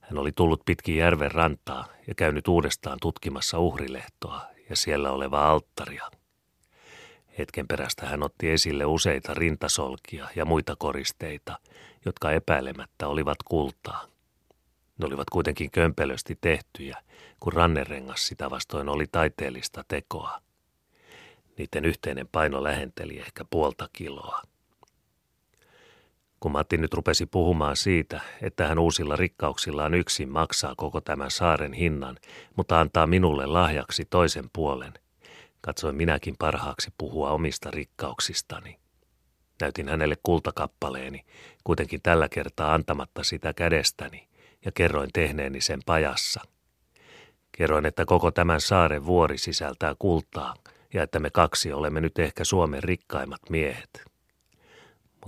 Hän 0.00 0.18
oli 0.18 0.32
tullut 0.32 0.62
pitkin 0.64 0.96
järven 0.96 1.32
rantaa 1.32 1.86
ja 2.06 2.14
käynyt 2.14 2.48
uudestaan 2.48 2.98
tutkimassa 3.00 3.58
uhrilehtoa 3.58 4.40
ja 4.70 4.76
siellä 4.76 5.10
olevaa 5.10 5.50
alttaria. 5.50 6.10
Hetken 7.38 7.68
perästä 7.68 8.06
hän 8.06 8.22
otti 8.22 8.50
esille 8.50 8.84
useita 8.84 9.34
rintasolkia 9.34 10.28
ja 10.36 10.44
muita 10.44 10.76
koristeita, 10.78 11.58
jotka 12.04 12.32
epäilemättä 12.32 13.08
olivat 13.08 13.38
kultaa. 13.44 14.06
Ne 14.98 15.06
olivat 15.06 15.30
kuitenkin 15.30 15.70
kömpelösti 15.70 16.38
tehtyjä, 16.40 16.98
kun 17.40 17.52
rannerengas 17.52 18.26
sitä 18.26 18.50
vastoin 18.50 18.88
oli 18.88 19.06
taiteellista 19.12 19.84
tekoa. 19.88 20.40
Niiden 21.58 21.84
yhteinen 21.84 22.28
paino 22.32 22.62
lähenteli 22.62 23.18
ehkä 23.18 23.44
puolta 23.50 23.88
kiloa. 23.92 24.42
Kun 26.40 26.52
Matti 26.52 26.76
nyt 26.76 26.94
rupesi 26.94 27.26
puhumaan 27.26 27.76
siitä, 27.76 28.20
että 28.42 28.66
hän 28.66 28.78
uusilla 28.78 29.16
rikkauksillaan 29.16 29.94
yksin 29.94 30.28
maksaa 30.28 30.74
koko 30.76 31.00
tämän 31.00 31.30
saaren 31.30 31.72
hinnan, 31.72 32.16
mutta 32.56 32.80
antaa 32.80 33.06
minulle 33.06 33.46
lahjaksi 33.46 34.04
toisen 34.04 34.50
puolen, 34.52 34.92
katsoin 35.60 35.96
minäkin 35.96 36.34
parhaaksi 36.38 36.90
puhua 36.98 37.30
omista 37.30 37.70
rikkauksistani. 37.70 38.78
Näytin 39.60 39.88
hänelle 39.88 40.16
kultakappaleeni, 40.22 41.24
kuitenkin 41.64 42.02
tällä 42.02 42.28
kertaa 42.28 42.74
antamatta 42.74 43.24
sitä 43.24 43.52
kädestäni, 43.54 44.27
ja 44.64 44.72
kerroin 44.72 45.10
tehneeni 45.12 45.60
sen 45.60 45.80
pajassa. 45.86 46.40
Kerroin, 47.52 47.86
että 47.86 48.04
koko 48.04 48.30
tämän 48.30 48.60
saaren 48.60 49.06
vuori 49.06 49.38
sisältää 49.38 49.94
kultaa, 49.98 50.54
ja 50.94 51.02
että 51.02 51.20
me 51.20 51.30
kaksi 51.30 51.72
olemme 51.72 52.00
nyt 52.00 52.18
ehkä 52.18 52.44
Suomen 52.44 52.82
rikkaimmat 52.82 53.40
miehet 53.50 54.08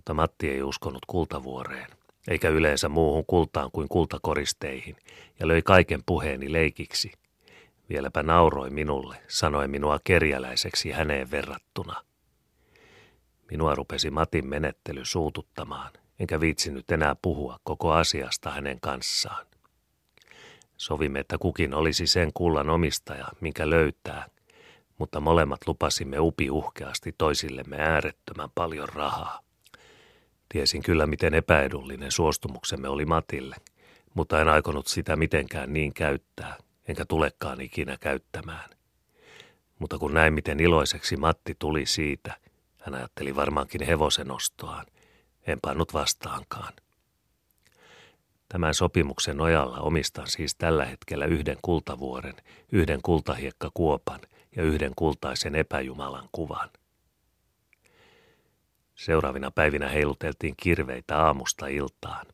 mutta 0.01 0.15
Matti 0.15 0.51
ei 0.51 0.63
uskonut 0.63 1.07
kultavuoreen, 1.07 1.87
eikä 2.29 2.49
yleensä 2.49 2.89
muuhun 2.89 3.25
kultaan 3.27 3.71
kuin 3.71 3.89
kultakoristeihin, 3.89 4.97
ja 5.41 5.49
löi 5.49 5.63
kaiken 5.63 6.01
puheeni 6.07 6.53
leikiksi. 6.53 7.13
Vieläpä 7.89 8.23
nauroi 8.23 8.71
minulle, 8.71 9.17
sanoi 9.29 9.69
minua 9.69 9.99
kerjäläiseksi 10.05 10.91
häneen 10.91 11.31
verrattuna. 11.31 12.05
Minua 13.51 13.75
rupesi 13.75 14.11
Matin 14.11 14.47
menettely 14.47 15.05
suututtamaan, 15.05 15.91
enkä 16.21 16.41
viitsinyt 16.41 16.91
enää 16.91 17.17
puhua 17.23 17.59
koko 17.65 17.93
asiasta 17.93 18.51
hänen 18.51 18.81
kanssaan. 18.81 19.47
Sovimme, 20.77 21.21
että 21.21 21.39
kukin 21.39 21.75
olisi 21.75 22.07
sen 22.07 22.31
kullan 22.35 22.71
omistaja, 22.71 23.27
minkä 23.41 23.71
löytää, 23.71 24.27
mutta 24.99 25.21
molemmat 25.21 25.61
lupasimme 25.67 26.19
upiuhkeasti 26.19 27.15
toisillemme 27.19 27.77
äärettömän 27.77 28.49
paljon 28.55 28.89
rahaa. 28.89 29.41
Tiesin 30.49 30.83
kyllä, 30.83 31.07
miten 31.07 31.35
epäedullinen 31.35 32.13
suostumuksemme 32.13 32.89
oli 32.89 33.05
Matille, 33.05 33.57
mutta 34.15 34.41
en 34.41 34.49
aikonut 34.49 34.87
sitä 34.87 35.17
mitenkään 35.17 35.73
niin 35.73 35.95
käyttää, 35.95 36.57
enkä 36.89 37.05
tulekaan 37.05 37.61
ikinä 37.61 37.97
käyttämään. 38.01 38.71
Mutta 39.79 39.99
kun 39.99 40.15
näin, 40.15 40.35
miten 40.35 40.61
iloiseksi 40.61 41.17
Matti 41.17 41.55
tuli 41.59 41.87
siitä, 41.87 42.37
hän 42.79 42.95
ajatteli 42.95 43.37
varmaankin 43.37 43.87
hevosen 43.87 44.31
ostoaan, 44.31 44.87
en 45.51 45.59
pannut 45.63 45.95
vastaankaan. 45.95 46.73
Tämän 48.49 48.75
sopimuksen 48.75 49.37
nojalla 49.37 49.79
omistan 49.79 50.27
siis 50.27 50.55
tällä 50.55 50.85
hetkellä 50.85 51.25
yhden 51.25 51.59
kultavuoren, 51.63 52.37
yhden 52.73 53.03
kultahiekkakuopan 53.03 54.21
ja 54.57 54.63
yhden 54.63 54.93
kultaisen 54.97 55.55
epäjumalan 55.55 56.29
kuvan. 56.33 56.71
Seuraavina 58.95 59.51
päivinä 59.51 59.89
heiluteltiin 59.89 60.55
kirveitä 60.57 61.19
aamusta 61.19 61.67
iltaan. 61.67 62.27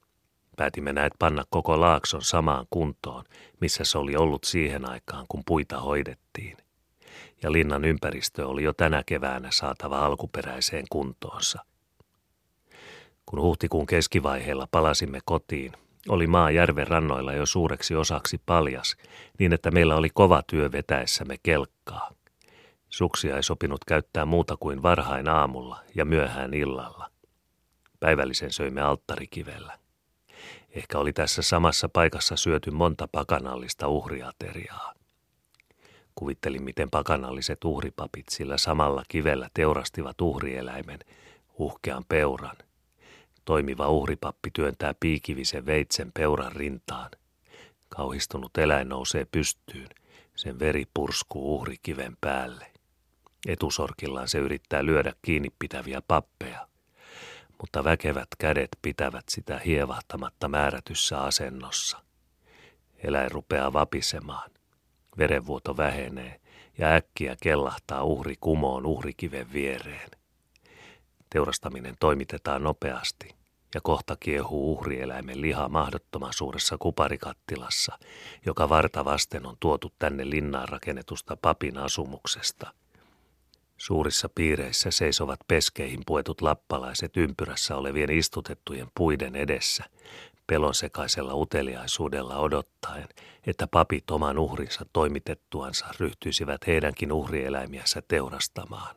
Päätimme 0.56 0.92
näet 0.92 1.12
panna 1.18 1.44
koko 1.50 1.80
laakson 1.80 2.22
samaan 2.22 2.66
kuntoon, 2.70 3.24
missä 3.60 3.84
se 3.84 3.98
oli 3.98 4.16
ollut 4.16 4.44
siihen 4.44 4.90
aikaan, 4.90 5.26
kun 5.28 5.42
puita 5.46 5.80
hoidettiin. 5.80 6.56
Ja 7.42 7.52
linnan 7.52 7.84
ympäristö 7.84 8.48
oli 8.48 8.62
jo 8.62 8.72
tänä 8.72 9.02
keväänä 9.06 9.48
saatava 9.52 9.98
alkuperäiseen 9.98 10.84
kuntoonsa. 10.90 11.64
Kun 13.26 13.40
huhtikuun 13.40 13.86
keskivaiheella 13.86 14.68
palasimme 14.70 15.20
kotiin, 15.24 15.72
oli 16.08 16.26
maa 16.26 16.50
järven 16.50 16.86
rannoilla 16.86 17.32
jo 17.32 17.46
suureksi 17.46 17.94
osaksi 17.94 18.40
paljas, 18.46 18.96
niin 19.38 19.52
että 19.52 19.70
meillä 19.70 19.96
oli 19.96 20.10
kova 20.14 20.42
työ 20.46 20.72
vetäessämme 20.72 21.36
kelkkaa. 21.42 22.10
Suksia 22.88 23.36
ei 23.36 23.42
sopinut 23.42 23.84
käyttää 23.84 24.24
muuta 24.24 24.56
kuin 24.56 24.82
varhain 24.82 25.28
aamulla 25.28 25.80
ja 25.94 26.04
myöhään 26.04 26.54
illalla. 26.54 27.10
Päivällisen 28.00 28.52
söimme 28.52 28.80
alttarikivellä. 28.80 29.78
Ehkä 30.70 30.98
oli 30.98 31.12
tässä 31.12 31.42
samassa 31.42 31.88
paikassa 31.88 32.36
syöty 32.36 32.70
monta 32.70 33.08
pakanallista 33.12 33.88
uhriateriaa. 33.88 34.94
Kuvittelin, 36.14 36.62
miten 36.62 36.90
pakanalliset 36.90 37.64
uhripapit 37.64 38.28
sillä 38.28 38.58
samalla 38.58 39.02
kivellä 39.08 39.48
teurastivat 39.54 40.20
uhrieläimen, 40.20 40.98
uhkean 41.58 42.04
peuran. 42.08 42.56
Toimiva 43.46 43.88
uhripappi 43.88 44.50
työntää 44.52 44.94
piikivisen 45.00 45.66
veitsen 45.66 46.12
peuran 46.12 46.52
rintaan. 46.52 47.10
Kauhistunut 47.88 48.58
eläin 48.58 48.88
nousee 48.88 49.24
pystyyn, 49.24 49.88
sen 50.34 50.58
veri 50.58 50.84
purskuu 50.94 51.54
uhrikiven 51.54 52.16
päälle. 52.20 52.72
Etusorkillaan 53.46 54.28
se 54.28 54.38
yrittää 54.38 54.86
lyödä 54.86 55.12
kiinni 55.22 55.48
pitäviä 55.58 56.02
pappeja, 56.08 56.68
mutta 57.60 57.84
väkevät 57.84 58.28
kädet 58.38 58.68
pitävät 58.82 59.24
sitä 59.28 59.58
hievahtamatta 59.58 60.48
määrätyssä 60.48 61.20
asennossa. 61.20 62.02
Eläin 63.04 63.30
rupeaa 63.30 63.72
vapisemaan. 63.72 64.50
Verenvuoto 65.18 65.76
vähenee 65.76 66.40
ja 66.78 66.94
äkkiä 66.94 67.36
kellahtaa 67.42 68.04
uhri 68.04 68.34
kumoon 68.40 68.86
uhrikiven 68.86 69.52
viereen. 69.52 70.10
Teurastaminen 71.36 71.94
toimitetaan 72.00 72.62
nopeasti 72.62 73.28
ja 73.74 73.80
kohta 73.80 74.16
kiehuu 74.20 74.72
uhrieläimen 74.72 75.40
liha 75.40 75.68
mahdottoman 75.68 76.32
suuressa 76.32 76.76
kuparikattilassa, 76.78 77.98
joka 78.46 78.68
varta 78.68 79.04
vasten 79.04 79.46
on 79.46 79.56
tuotu 79.60 79.92
tänne 79.98 80.30
linnaan 80.30 80.68
rakennetusta 80.68 81.36
papin 81.36 81.78
asumuksesta– 81.78 82.72
Suurissa 83.76 84.28
piireissä 84.34 84.90
seisovat 84.90 85.40
peskeihin 85.48 86.02
puetut 86.06 86.40
lappalaiset 86.40 87.16
ympyrässä 87.16 87.76
olevien 87.76 88.10
istutettujen 88.10 88.88
puiden 88.94 89.36
edessä, 89.36 89.84
pelonsekaisella 90.46 91.34
uteliaisuudella 91.34 92.36
odottaen, 92.36 93.08
että 93.46 93.66
papit 93.66 94.10
oman 94.10 94.38
uhrinsa 94.38 94.86
toimitettuansa 94.92 95.86
ryhtyisivät 96.00 96.66
heidänkin 96.66 97.12
uhrieläimiänsä 97.12 98.02
teurastamaan. 98.08 98.96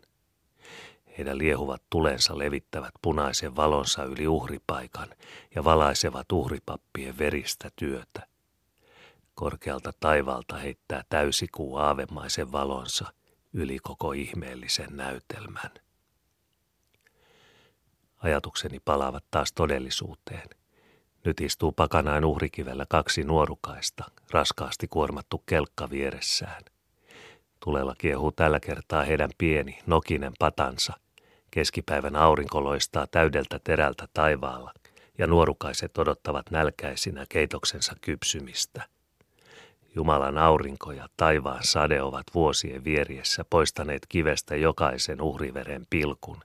Heidän 1.20 1.38
liehuvat 1.38 1.84
tulensa 1.90 2.38
levittävät 2.38 2.94
punaisen 3.02 3.56
valonsa 3.56 4.04
yli 4.04 4.28
uhripaikan 4.28 5.10
ja 5.56 5.64
valaisevat 5.64 6.32
uhripappien 6.32 7.18
veristä 7.18 7.70
työtä. 7.76 8.28
Korkealta 9.36 9.92
taivaalta 10.00 10.58
heittää 10.58 11.04
täysikuu 11.10 11.76
aavemaisen 11.78 12.52
valonsa– 12.52 13.06
yli 13.54 13.80
koko 13.80 14.12
ihmeellisen 14.12 14.98
näytelmän. 14.98 15.72
Ajatukseni 18.18 18.80
palaavat 18.80 19.26
taas 19.32 19.54
todellisuuteen. 19.54 20.50
Nyt 21.26 21.42
istuu 21.42 21.72
pakanain 21.72 22.26
uhrikivellä 22.26 22.86
kaksi 22.90 23.24
nuorukaista, 23.24 24.04
raskaasti 24.32 24.88
kuormattu 24.88 25.44
kelkka 25.46 25.90
vieressään. 25.90 26.64
Tulella 27.60 27.96
kiehuu 27.98 28.32
tällä 28.32 28.60
kertaa 28.60 29.04
heidän 29.04 29.30
pieni, 29.38 29.80
nokinen 29.86 30.34
patansa. 30.40 30.94
Keskipäivän 31.52 32.16
aurinko 32.16 32.64
loistaa 32.64 33.08
täydeltä 33.08 33.60
terältä 33.64 34.08
taivaalla, 34.14 34.74
ja 35.18 35.28
nuorukaiset 35.28 35.98
odottavat 35.98 36.52
nälkäisinä 36.52 37.26
keitoksensa 37.30 37.96
kypsymistä– 38.02 38.84
Jumalan 39.96 40.38
aurinko 40.38 40.92
ja 40.92 41.10
taivaan 41.18 41.64
sade 41.64 42.02
ovat 42.02 42.26
vuosien 42.34 42.84
vieriessä 42.84 43.46
poistaneet 43.50 44.06
kivestä 44.10 44.56
jokaisen 44.56 45.22
uhriveren 45.22 45.86
pilkun, 45.90 46.42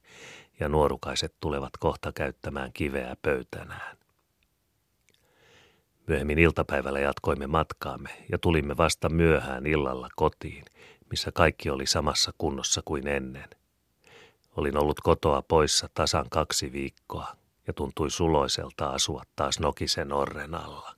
ja 0.61 0.69
nuorukaiset 0.69 1.35
tulevat 1.41 1.77
kohta 1.79 2.13
käyttämään 2.13 2.73
kiveä 2.73 3.17
pöytänään. 3.23 3.97
Myöhemmin 6.07 6.39
iltapäivällä 6.39 7.01
jatkoimme 7.01 7.47
matkaamme 7.47 8.11
ja 8.33 8.39
tulimme 8.39 8.77
vasta 8.77 9.09
myöhään 9.09 9.67
illalla 9.67 10.09
kotiin, 10.17 10.65
missä 11.11 11.33
kaikki 11.33 11.71
oli 11.71 11.87
samassa 11.87 12.33
kunnossa 12.39 12.83
kuin 12.85 13.07
ennen. 13.07 13.49
Olin 14.57 14.77
ollut 14.77 15.01
kotoa 15.01 15.43
poissa 15.43 15.89
tasan 15.95 16.27
kaksi 16.31 16.73
viikkoa 16.73 17.37
ja 17.67 17.73
tuntui 17.73 18.11
suloiselta 18.11 18.87
asua 18.87 19.23
taas 19.37 19.61
Nokisen 19.61 20.13
orren 20.13 20.55
alla. 20.55 20.95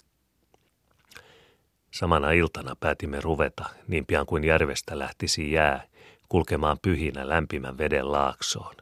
Samana 1.91 2.31
iltana 2.31 2.77
päätimme 2.81 3.21
ruveta, 3.21 3.65
niin 3.89 4.07
pian 4.07 4.27
kuin 4.27 4.45
järvestä 4.45 4.99
lähtisi 4.99 5.53
jää, 5.53 5.87
kulkemaan 6.29 6.79
pyhinä 6.83 7.29
lämpimän 7.29 7.79
veden 7.79 8.13
laaksoon. 8.13 8.75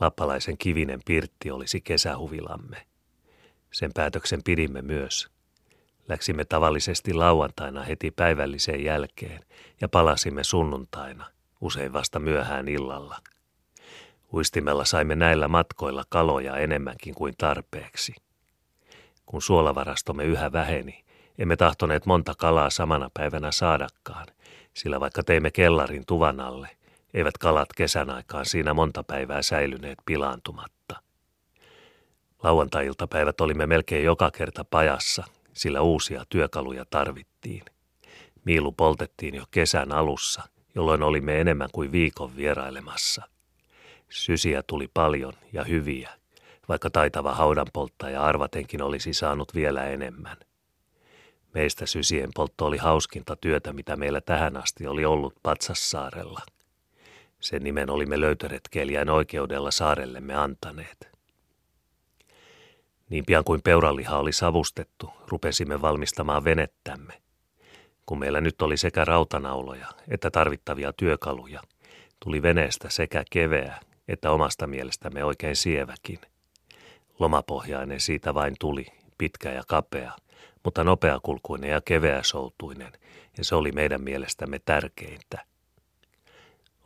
Lappalaisen 0.00 0.58
kivinen 0.58 1.00
pirtti 1.06 1.50
olisi 1.50 1.80
kesähuvilamme. 1.80 2.86
Sen 3.72 3.90
päätöksen 3.94 4.42
pidimme 4.44 4.82
myös. 4.82 5.30
Läksimme 6.08 6.44
tavallisesti 6.44 7.14
lauantaina 7.14 7.82
heti 7.82 8.10
päivällisen 8.10 8.84
jälkeen 8.84 9.44
ja 9.80 9.88
palasimme 9.88 10.44
sunnuntaina, 10.44 11.26
usein 11.60 11.92
vasta 11.92 12.18
myöhään 12.18 12.68
illalla. 12.68 13.16
Uistimella 14.34 14.84
saimme 14.84 15.16
näillä 15.16 15.48
matkoilla 15.48 16.04
kaloja 16.08 16.56
enemmänkin 16.56 17.14
kuin 17.14 17.34
tarpeeksi. 17.38 18.14
Kun 19.26 19.42
suolavarastomme 19.42 20.24
yhä 20.24 20.52
väheni, 20.52 21.04
Emme 21.40 21.56
tahtoneet 21.56 22.06
monta 22.06 22.34
kalaa 22.38 22.70
samana 22.70 23.10
päivänä 23.14 23.52
saadakaan, 23.52 24.26
sillä 24.74 25.00
vaikka 25.00 25.22
teimme 25.22 25.50
kellarin 25.50 26.06
tuvan 26.06 26.40
alle, 26.40 26.68
eivät 27.14 27.38
kalat 27.38 27.68
kesän 27.76 28.10
aikaan 28.10 28.46
siinä 28.46 28.74
monta 28.74 29.02
päivää 29.02 29.42
säilyneet 29.42 29.98
pilaantumatta. 30.06 31.02
Lauantai-iltapäivät 32.42 33.40
olimme 33.40 33.66
melkein 33.66 34.04
joka 34.04 34.30
kerta 34.30 34.64
pajassa, 34.64 35.24
sillä 35.52 35.80
uusia 35.80 36.24
työkaluja 36.28 36.84
tarvittiin. 36.84 37.62
Miilu 38.44 38.72
poltettiin 38.72 39.34
jo 39.34 39.44
kesän 39.50 39.92
alussa, 39.92 40.42
jolloin 40.74 41.02
olimme 41.02 41.40
enemmän 41.40 41.68
kuin 41.72 41.92
viikon 41.92 42.36
vierailemassa. 42.36 43.22
Sysiä 44.10 44.62
tuli 44.66 44.88
paljon 44.94 45.32
ja 45.52 45.64
hyviä, 45.64 46.10
vaikka 46.68 46.90
taitava 46.90 47.34
haudanpolttaja 47.34 48.24
arvatenkin 48.24 48.82
olisi 48.82 49.14
saanut 49.14 49.54
vielä 49.54 49.86
enemmän. 49.86 50.36
Meistä 51.54 51.86
sysien 51.86 52.30
poltto 52.34 52.66
oli 52.66 52.76
hauskinta 52.76 53.36
työtä, 53.36 53.72
mitä 53.72 53.96
meillä 53.96 54.20
tähän 54.20 54.56
asti 54.56 54.86
oli 54.86 55.04
ollut 55.04 55.34
Patsassaarella. 55.42 56.40
Sen 57.40 57.62
nimen 57.62 57.90
olimme 57.90 58.20
löytöretkeilijän 58.20 59.08
oikeudella 59.08 59.70
saarellemme 59.70 60.34
antaneet. 60.34 61.10
Niin 63.08 63.24
pian 63.26 63.44
kuin 63.44 63.62
peuraliha 63.62 64.18
oli 64.18 64.32
savustettu, 64.32 65.10
rupesimme 65.26 65.82
valmistamaan 65.82 66.44
venettämme. 66.44 67.20
Kun 68.06 68.18
meillä 68.18 68.40
nyt 68.40 68.62
oli 68.62 68.76
sekä 68.76 69.04
rautanauloja 69.04 69.86
että 70.08 70.30
tarvittavia 70.30 70.92
työkaluja, 70.92 71.60
tuli 72.20 72.42
veneestä 72.42 72.90
sekä 72.90 73.24
keveä 73.30 73.80
että 74.10 74.30
omasta 74.30 74.66
mielestämme 74.66 75.24
oikein 75.24 75.56
sieväkin. 75.56 76.18
Lomapohjainen 77.18 78.00
siitä 78.00 78.34
vain 78.34 78.54
tuli, 78.60 78.86
pitkä 79.18 79.52
ja 79.52 79.62
kapea, 79.66 80.12
mutta 80.64 80.84
nopeakulkuinen 80.84 81.70
ja 81.70 81.80
keveä 81.80 82.22
soutuinen, 82.22 82.92
ja 83.38 83.44
se 83.44 83.54
oli 83.54 83.72
meidän 83.72 84.02
mielestämme 84.02 84.60
tärkeintä. 84.64 85.44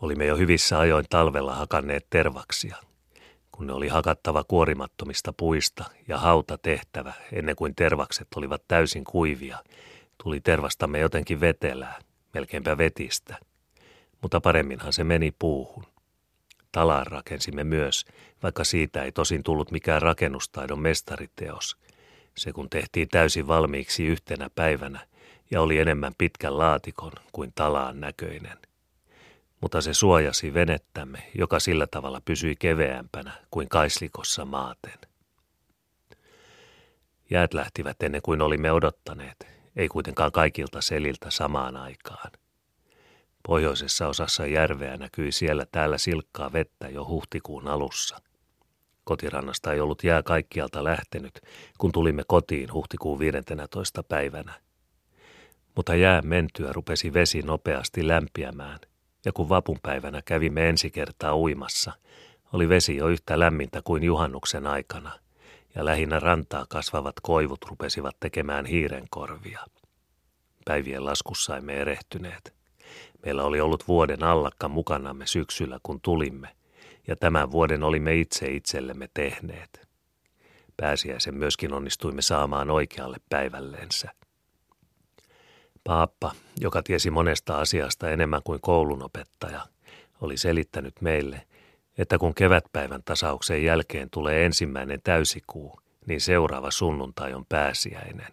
Olimme 0.02 0.26
jo 0.26 0.36
hyvissä 0.36 0.78
ajoin 0.78 1.04
talvella 1.10 1.54
hakanneet 1.54 2.06
tervaksia, 2.10 2.76
kun 3.52 3.66
ne 3.66 3.72
oli 3.72 3.88
hakattava 3.88 4.44
kuorimattomista 4.44 5.32
puista 5.32 5.84
ja 6.08 6.18
hauta 6.18 6.58
tehtävä 6.58 7.12
ennen 7.32 7.56
kuin 7.56 7.74
tervakset 7.74 8.28
olivat 8.36 8.62
täysin 8.68 9.04
kuivia, 9.04 9.58
tuli 10.22 10.40
tervastamme 10.40 10.98
jotenkin 10.98 11.40
vetelää, 11.40 11.98
melkeinpä 12.34 12.78
vetistä. 12.78 13.36
Mutta 14.22 14.40
paremminhan 14.40 14.92
se 14.92 15.04
meni 15.04 15.32
puuhun. 15.38 15.93
Talaan 16.74 17.06
rakensimme 17.06 17.64
myös, 17.64 18.04
vaikka 18.42 18.64
siitä 18.64 19.02
ei 19.02 19.12
tosin 19.12 19.42
tullut 19.42 19.70
mikään 19.70 20.02
rakennustaidon 20.02 20.78
mestariteos. 20.78 21.76
Se 22.36 22.52
kun 22.52 22.70
tehtiin 22.70 23.08
täysin 23.08 23.46
valmiiksi 23.46 24.04
yhtenä 24.06 24.50
päivänä 24.54 25.06
ja 25.50 25.60
oli 25.60 25.78
enemmän 25.78 26.12
pitkän 26.18 26.58
laatikon 26.58 27.12
kuin 27.32 27.52
talaan 27.54 28.00
näköinen– 28.00 28.58
mutta 29.64 29.80
se 29.80 29.94
suojasi 29.94 30.54
venettämme, 30.54 31.22
joka 31.34 31.60
sillä 31.60 31.86
tavalla 31.86 32.20
pysyi 32.24 32.56
keveämpänä 32.56 33.32
kuin 33.50 33.68
kaislikossa 33.68 34.44
maaten. 34.44 34.98
Jäät 37.30 37.54
lähtivät 37.54 38.02
ennen 38.02 38.22
kuin 38.22 38.42
olimme 38.42 38.72
odottaneet, 38.72 39.46
ei 39.76 39.88
kuitenkaan 39.88 40.32
kaikilta 40.32 40.80
seliltä 40.80 41.30
samaan 41.30 41.76
aikaan. 41.76 42.30
Pohjoisessa 43.46 44.08
osassa 44.08 44.46
järveä 44.46 44.96
näkyi 44.96 45.32
siellä 45.32 45.66
täällä 45.72 45.98
silkkaa 45.98 46.52
vettä 46.52 46.88
jo 46.88 47.06
huhtikuun 47.06 47.68
alussa. 47.68 48.20
Kotirannasta 49.04 49.72
ei 49.72 49.80
ollut 49.80 50.04
jää 50.04 50.22
kaikkialta 50.22 50.84
lähtenyt, 50.84 51.40
kun 51.78 51.92
tulimme 51.92 52.22
kotiin 52.26 52.72
huhtikuun 52.72 53.18
15. 53.18 54.02
päivänä. 54.02 54.54
Mutta 55.76 55.94
jää 55.94 56.22
mentyä 56.22 56.72
rupesi 56.72 57.12
vesi 57.12 57.42
nopeasti 57.42 58.08
lämpiämään– 58.08 58.78
ja 59.24 59.32
kun 59.32 59.48
vapunpäivänä 59.48 60.22
kävimme 60.24 60.68
ensi 60.68 60.90
kertaa 60.90 61.36
uimassa, 61.36 61.92
oli 62.52 62.68
vesi 62.68 62.96
jo 62.96 63.08
yhtä 63.08 63.38
lämmintä 63.38 63.82
kuin 63.84 64.02
juhannuksen 64.02 64.66
aikana, 64.66 65.18
ja 65.74 65.84
lähinnä 65.84 66.20
rantaa 66.20 66.66
kasvavat 66.68 67.14
koivut 67.22 67.64
rupesivat 67.68 68.16
tekemään 68.20 68.66
hiirenkorvia. 68.66 69.60
Päivien 70.64 71.04
laskussa 71.04 71.56
emme 71.56 71.74
erehtyneet. 71.76 72.53
Meillä 73.24 73.44
oli 73.44 73.60
ollut 73.60 73.88
vuoden 73.88 74.22
allakka 74.22 74.68
mukanamme 74.68 75.26
syksyllä, 75.26 75.78
kun 75.82 76.00
tulimme, 76.00 76.48
ja 77.06 77.16
tämän 77.16 77.50
vuoden 77.50 77.82
olimme 77.82 78.14
itse 78.14 78.46
itsellemme 78.46 79.08
tehneet. 79.14 79.88
Pääsiäisen 80.76 81.34
myöskin 81.34 81.72
onnistuimme 81.72 82.22
saamaan 82.22 82.70
oikealle 82.70 83.16
päivällensä– 83.30 84.10
Paappa, 85.84 86.32
joka 86.60 86.82
tiesi 86.82 87.10
monesta 87.10 87.58
asiasta 87.58 88.10
enemmän 88.10 88.40
kuin 88.44 88.60
koulunopettaja, 88.60 89.60
oli 90.20 90.36
selittänyt 90.36 90.94
meille, 91.00 91.42
että 91.98 92.18
kun 92.18 92.34
kevätpäivän 92.34 93.02
tasauksen 93.04 93.64
jälkeen 93.64 94.10
tulee 94.10 94.46
ensimmäinen 94.46 95.00
täysikuu, 95.04 95.80
niin 96.06 96.20
seuraava 96.20 96.70
sunnuntai 96.70 97.34
on 97.34 97.46
pääsiäinen. 97.46 98.32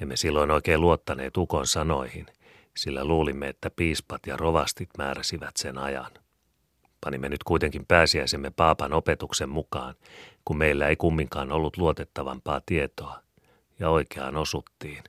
Emme 0.00 0.16
silloin 0.16 0.50
oikein 0.50 0.80
luottaneet 0.80 1.36
ukon 1.36 1.66
sanoihin, 1.66 2.26
sillä 2.76 3.04
luulimme, 3.04 3.48
että 3.48 3.70
piispat 3.76 4.26
ja 4.26 4.36
rovastit 4.36 4.90
määräsivät 4.98 5.56
sen 5.56 5.78
ajan. 5.78 6.10
Panimme 7.04 7.28
nyt 7.28 7.44
kuitenkin 7.44 7.86
pääsiäisemme 7.86 8.50
paapan 8.50 8.92
opetuksen 8.92 9.48
mukaan, 9.48 9.94
kun 10.44 10.58
meillä 10.58 10.88
ei 10.88 10.96
kumminkaan 10.96 11.52
ollut 11.52 11.76
luotettavampaa 11.76 12.60
tietoa, 12.66 13.22
ja 13.78 13.90
oikeaan 13.90 14.36
osuttiin. 14.36 15.04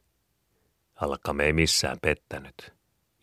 Allakkamme 0.95 1.43
ei 1.43 1.53
missään 1.53 1.97
pettänyt. 2.01 2.73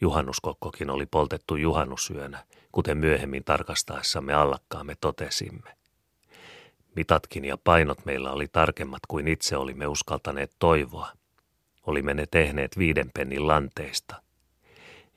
Juhannuskokkokin 0.00 0.90
oli 0.90 1.07
poltettu 1.07 1.57
juhannusyönä, 1.57 2.44
kuten 2.72 2.98
myöhemmin 2.98 3.44
tarkastaessamme 3.44 4.35
allakkaamme 4.35 4.94
totesimme. 5.00 5.76
Mitatkin 6.96 7.44
ja 7.44 7.57
painot 7.64 8.05
meillä 8.05 8.33
oli 8.33 8.48
tarkemmat 8.48 9.00
kuin 9.09 9.29
itse 9.29 9.57
olimme 9.57 9.87
uskaltaneet 9.87 10.53
toivoa. 10.59 11.12
Olimme 11.87 12.14
ne 12.14 12.26
tehneet 12.31 12.79
viiden 12.79 13.11
pennin 13.14 13.46
lanteista. 13.46 14.22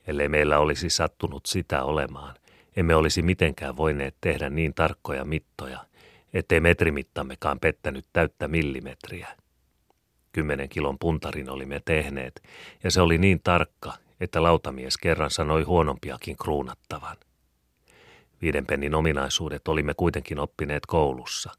Ellei 0.06 0.28
meillä 0.28 0.58
olisi 0.58 0.90
sattunut 0.90 1.46
sitä 1.46 1.82
olemaan, 1.82 2.34
emme 2.76 2.94
olisi 2.94 3.22
mitenkään 3.22 3.76
voineet 3.76 4.14
tehdä 4.20 4.50
niin 4.50 4.74
tarkkoja 4.74 5.24
mittoja, 5.24 5.84
ettei 6.34 6.60
metrimittammekaan 6.60 7.60
pettänyt 7.60 8.04
täyttä 8.12 8.48
millimetriä– 8.48 9.28
Kymmenen 10.34 10.68
kilon 10.68 10.98
puntarin 10.98 11.50
olimme 11.50 11.80
tehneet, 11.84 12.42
ja 12.84 12.90
se 12.90 13.00
oli 13.00 13.18
niin 13.18 13.40
tarkka, 13.44 13.92
että 14.20 14.42
lautamies 14.42 14.96
kerran 14.96 15.30
sanoi 15.30 15.62
huonompiakin 15.62 16.36
kruunattavan. 16.36 17.16
Viiden 18.42 18.66
pennin 18.66 18.94
ominaisuudet 18.94 19.68
olimme 19.68 19.94
kuitenkin 19.94 20.38
oppineet 20.38 20.86
koulussa. 20.86 21.50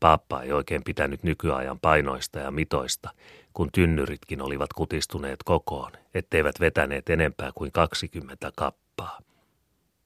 Paappa 0.00 0.42
ei 0.42 0.52
oikein 0.52 0.84
pitänyt 0.84 1.22
nykyajan 1.22 1.78
painoista 1.80 2.38
ja 2.38 2.50
mitoista, 2.50 3.10
kun 3.54 3.68
tynnyritkin 3.72 4.42
olivat 4.42 4.72
kutistuneet 4.72 5.42
kokoon, 5.44 5.92
etteivät 6.14 6.60
vetäneet 6.60 7.10
enempää 7.10 7.50
kuin 7.54 7.72
20 7.72 8.52
kappaa. 8.56 9.18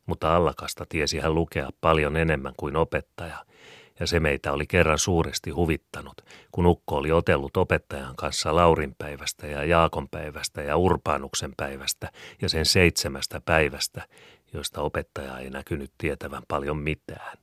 Mutta 0.07 0.37
allakasta 0.37 0.87
tiesi 0.89 1.19
hän 1.19 1.35
lukea 1.35 1.71
paljon 1.81 2.17
enemmän 2.17 2.55
kuin 2.57 2.77
opettaja– 2.77 3.45
ja 4.01 4.07
se 4.07 4.21
meitä 4.21 4.53
oli 4.53 4.67
kerran 4.67 4.99
suuresti 4.99 5.51
huvittanut, 5.51 6.21
kun 6.53 6.67
Ukko 6.67 6.97
oli 6.97 7.13
otellut 7.13 7.57
opettajan 7.57 8.17
kanssa 8.17 8.55
Laurin 8.55 8.95
päivästä 8.99 9.47
ja 9.47 9.65
Jaakon 9.65 10.09
päivästä 10.09 10.63
ja 10.63 10.77
Urpaanuksen 10.77 11.53
päivästä 11.57 12.11
ja 12.43 12.49
sen 12.49 12.67
seitsemästä 12.67 13.41
päivästä, 13.41 14.09
joista 14.53 14.83
opettaja 14.83 15.39
ei 15.39 15.51
näkynyt 15.51 15.93
tietävän 15.99 16.43
paljon 16.49 16.77
mitään. 16.77 17.39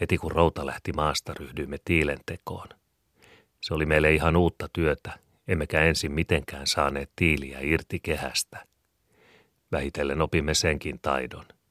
Heti 0.00 0.18
kun 0.18 0.32
routa 0.32 0.66
lähti 0.66 0.92
maasta, 0.92 1.34
ryhdyimme 1.34 1.78
tiilen 1.84 2.18
tekoon. 2.26 2.68
Se 3.62 3.74
oli 3.74 3.86
meille 3.86 4.14
ihan 4.14 4.36
uutta 4.36 4.68
työtä, 4.72 5.18
emmekä 5.48 5.80
ensin 5.80 6.12
mitenkään 6.12 6.66
saaneet 6.66 7.10
tiiliä 7.16 7.58
irti 7.60 8.00
kehästä. 8.00 8.66
Vähitellen 9.72 10.22
opimme 10.22 10.54
senkin 10.54 10.98
taidon– 11.02 11.44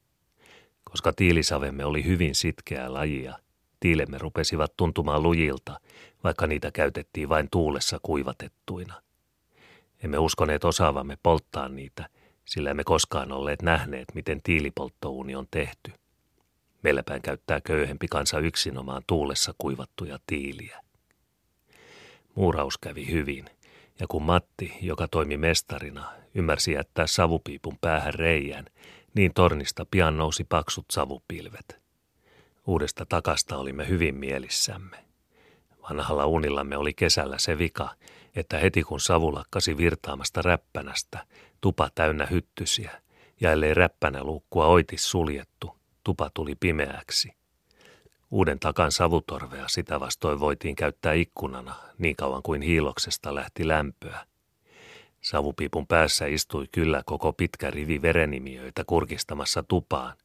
koska 0.92 1.12
tiilisavemme 1.12 1.84
oli 1.84 2.04
hyvin 2.04 2.34
sitkeää 2.34 2.92
lajia, 2.92 3.38
tiilemme 3.80 4.18
rupesivat 4.18 4.76
tuntumaan 4.76 5.22
lujilta, 5.22 5.80
vaikka 6.24 6.46
niitä 6.46 6.70
käytettiin 6.70 7.28
vain 7.28 7.48
tuulessa 7.50 7.98
kuivatettuina. 8.02 9.02
Emme 10.04 10.18
uskoneet 10.18 10.64
osaavamme 10.64 11.18
polttaa 11.22 11.68
niitä, 11.68 12.08
sillä 12.44 12.70
emme 12.70 12.84
koskaan 12.84 13.32
olleet 13.32 13.62
nähneet, 13.62 14.04
miten 14.14 14.42
tiilipolttouuni 14.42 15.34
on 15.34 15.46
tehty. 15.50 15.92
Meillä 16.82 17.02
päin 17.02 17.22
käyttää 17.22 17.60
köyhempi 17.60 18.08
kansa 18.08 18.38
yksinomaan 18.38 19.02
tuulessa 19.06 19.54
kuivattuja 19.58 20.18
tiiliä. 20.26 20.81
Muuraus 22.34 22.78
kävi 22.78 23.10
hyvin, 23.10 23.44
ja 24.00 24.06
kun 24.06 24.22
Matti, 24.22 24.78
joka 24.80 25.08
toimi 25.08 25.36
mestarina, 25.36 26.12
ymmärsi 26.34 26.72
jättää 26.72 27.06
savupiipun 27.06 27.78
päähän 27.80 28.14
reijän, 28.14 28.66
niin 29.14 29.34
tornista 29.34 29.86
pian 29.90 30.16
nousi 30.16 30.44
paksut 30.44 30.86
savupilvet. 30.90 31.80
Uudesta 32.66 33.06
takasta 33.06 33.56
olimme 33.56 33.88
hyvin 33.88 34.14
mielissämme. 34.14 34.96
Vanhalla 35.90 36.26
unillamme 36.26 36.76
oli 36.76 36.94
kesällä 36.94 37.38
se 37.38 37.58
vika, 37.58 37.88
että 38.36 38.58
heti 38.58 38.82
kun 38.82 39.00
savu 39.00 39.34
lakkasi 39.34 39.76
virtaamasta 39.76 40.42
räppänästä, 40.42 41.26
tupa 41.60 41.90
täynnä 41.94 42.26
hyttysiä, 42.26 43.02
ja 43.40 43.52
ellei 43.52 43.74
räppänä 43.74 44.24
luukkua 44.24 44.66
oitis 44.66 45.10
suljettu, 45.10 45.76
tupa 46.04 46.30
tuli 46.34 46.54
pimeäksi. 46.54 47.41
Uuden 48.32 48.58
takan 48.58 48.92
savutorvea 48.92 49.68
sitä 49.68 50.00
vastoin 50.00 50.40
voitiin 50.40 50.76
käyttää 50.76 51.12
ikkunana 51.12 51.74
niin 51.98 52.16
kauan 52.16 52.42
kuin 52.42 52.62
hiiloksesta 52.62 53.34
lähti 53.34 53.68
lämpöä. 53.68 54.26
Savupiipun 55.20 55.86
päässä 55.86 56.26
istui 56.26 56.66
kyllä 56.72 57.02
koko 57.06 57.32
pitkä 57.32 57.70
rivi 57.70 58.02
verenimiöitä 58.02 58.84
kurkistamassa 58.86 59.62
tupaan, 59.62 60.16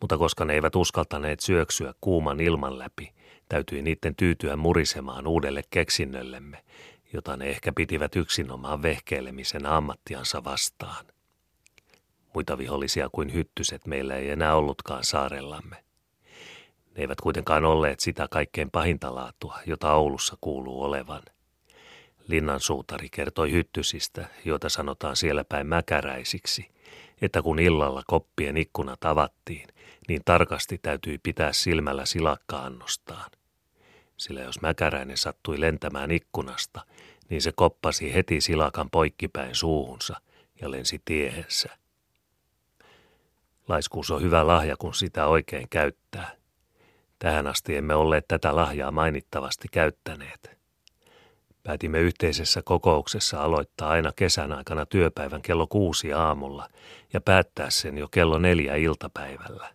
mutta 0.00 0.18
koska 0.18 0.44
ne 0.44 0.54
eivät 0.54 0.76
uskaltaneet 0.76 1.40
syöksyä 1.40 1.94
kuuman 2.00 2.40
ilman 2.40 2.78
läpi, 2.78 3.12
täytyi 3.48 3.82
niiden 3.82 4.16
tyytyä 4.16 4.56
murisemaan 4.56 5.26
uudelle 5.26 5.62
keksinnöllemme, 5.70 6.64
jota 7.12 7.36
ne 7.36 7.46
ehkä 7.46 7.72
pitivät 7.72 8.16
yksinomaan 8.16 8.82
vehkeilemisen 8.82 9.66
ammattiansa 9.66 10.44
vastaan. 10.44 11.06
Muita 12.34 12.58
vihollisia 12.58 13.08
kuin 13.12 13.34
hyttyset 13.34 13.86
meillä 13.86 14.16
ei 14.16 14.30
enää 14.30 14.54
ollutkaan 14.54 15.04
saarellamme. 15.04 15.89
Eivät 17.00 17.20
kuitenkaan 17.20 17.64
olleet 17.64 18.00
sitä 18.00 18.28
kaikkein 18.30 18.70
pahinta 18.70 19.14
laatua, 19.14 19.58
jota 19.66 19.92
Oulussa 19.92 20.36
kuuluu 20.40 20.82
olevan. 20.82 21.22
Linnan 22.28 22.60
suutari 22.60 23.08
kertoi 23.10 23.52
hyttysistä, 23.52 24.28
joita 24.44 24.68
sanotaan 24.68 25.16
siellä 25.16 25.44
päin 25.44 25.66
mäkäräisiksi, 25.66 26.70
että 27.22 27.42
kun 27.42 27.58
illalla 27.58 28.02
koppien 28.06 28.56
ikkunat 28.56 29.04
avattiin, 29.04 29.68
niin 30.08 30.22
tarkasti 30.24 30.78
täytyi 30.78 31.18
pitää 31.18 31.52
silmällä 31.52 32.04
silakkaannostaan. 32.04 33.30
Sillä 34.16 34.40
jos 34.40 34.60
mäkäräinen 34.60 35.16
sattui 35.16 35.60
lentämään 35.60 36.10
ikkunasta, 36.10 36.86
niin 37.28 37.42
se 37.42 37.52
koppasi 37.52 38.14
heti 38.14 38.40
silakan 38.40 38.90
poikkipäin 38.90 39.54
suuhunsa 39.54 40.20
ja 40.60 40.70
lensi 40.70 41.02
tiehensä. 41.04 41.68
Laiskuus 43.68 44.10
on 44.10 44.22
hyvä 44.22 44.46
lahja, 44.46 44.76
kun 44.76 44.94
sitä 44.94 45.26
oikein 45.26 45.68
käyttää. 45.70 46.39
Tähän 47.20 47.46
asti 47.46 47.76
emme 47.76 47.94
olleet 47.94 48.28
tätä 48.28 48.56
lahjaa 48.56 48.90
mainittavasti 48.90 49.68
käyttäneet. 49.72 50.58
Päätimme 51.62 52.00
yhteisessä 52.00 52.62
kokouksessa 52.62 53.42
aloittaa 53.42 53.90
aina 53.90 54.12
kesän 54.16 54.52
aikana 54.52 54.86
työpäivän 54.86 55.42
kello 55.42 55.66
kuusi 55.66 56.12
aamulla 56.12 56.68
ja 57.12 57.20
päättää 57.20 57.70
sen 57.70 57.98
jo 57.98 58.08
kello 58.08 58.38
neljä 58.38 58.76
iltapäivällä. 58.76 59.68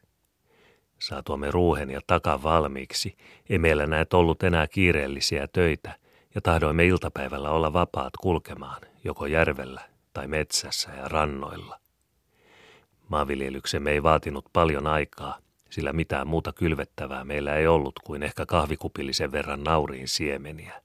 Saatuamme 1.00 1.52
ruuhen 1.52 1.90
ja 1.90 2.02
takan 2.08 2.44
valmiiksi, 2.44 3.18
ei 3.50 3.60
meillä 3.60 3.88
näet 3.88 4.14
ollut 4.14 4.44
enää 4.44 4.68
kiireellisiä 4.68 5.48
töitä 5.54 5.96
ja 6.36 6.42
tahdoimme 6.42 6.86
iltapäivällä 6.86 7.50
olla 7.50 7.74
vapaat 7.74 8.14
kulkemaan, 8.22 8.82
joko 9.04 9.26
järvellä 9.26 9.82
tai 10.14 10.28
metsässä 10.28 10.92
ja 10.92 11.08
rannoilla. 11.08 11.80
Maanviljelyksemme 13.10 13.92
ei 13.92 14.04
vaatinut 14.04 14.46
paljon 14.54 14.88
aikaa, 14.88 15.38
sillä 15.70 15.94
mitään 15.94 16.28
muuta 16.28 16.54
kylvettävää 16.54 17.24
meillä 17.24 17.56
ei 17.56 17.68
ollut 17.68 18.00
kuin 18.04 18.24
ehkä 18.24 18.46
kahvikupillisen 18.46 19.32
verran 19.32 19.64
nauriin 19.64 20.08
siemeniä. 20.08 20.82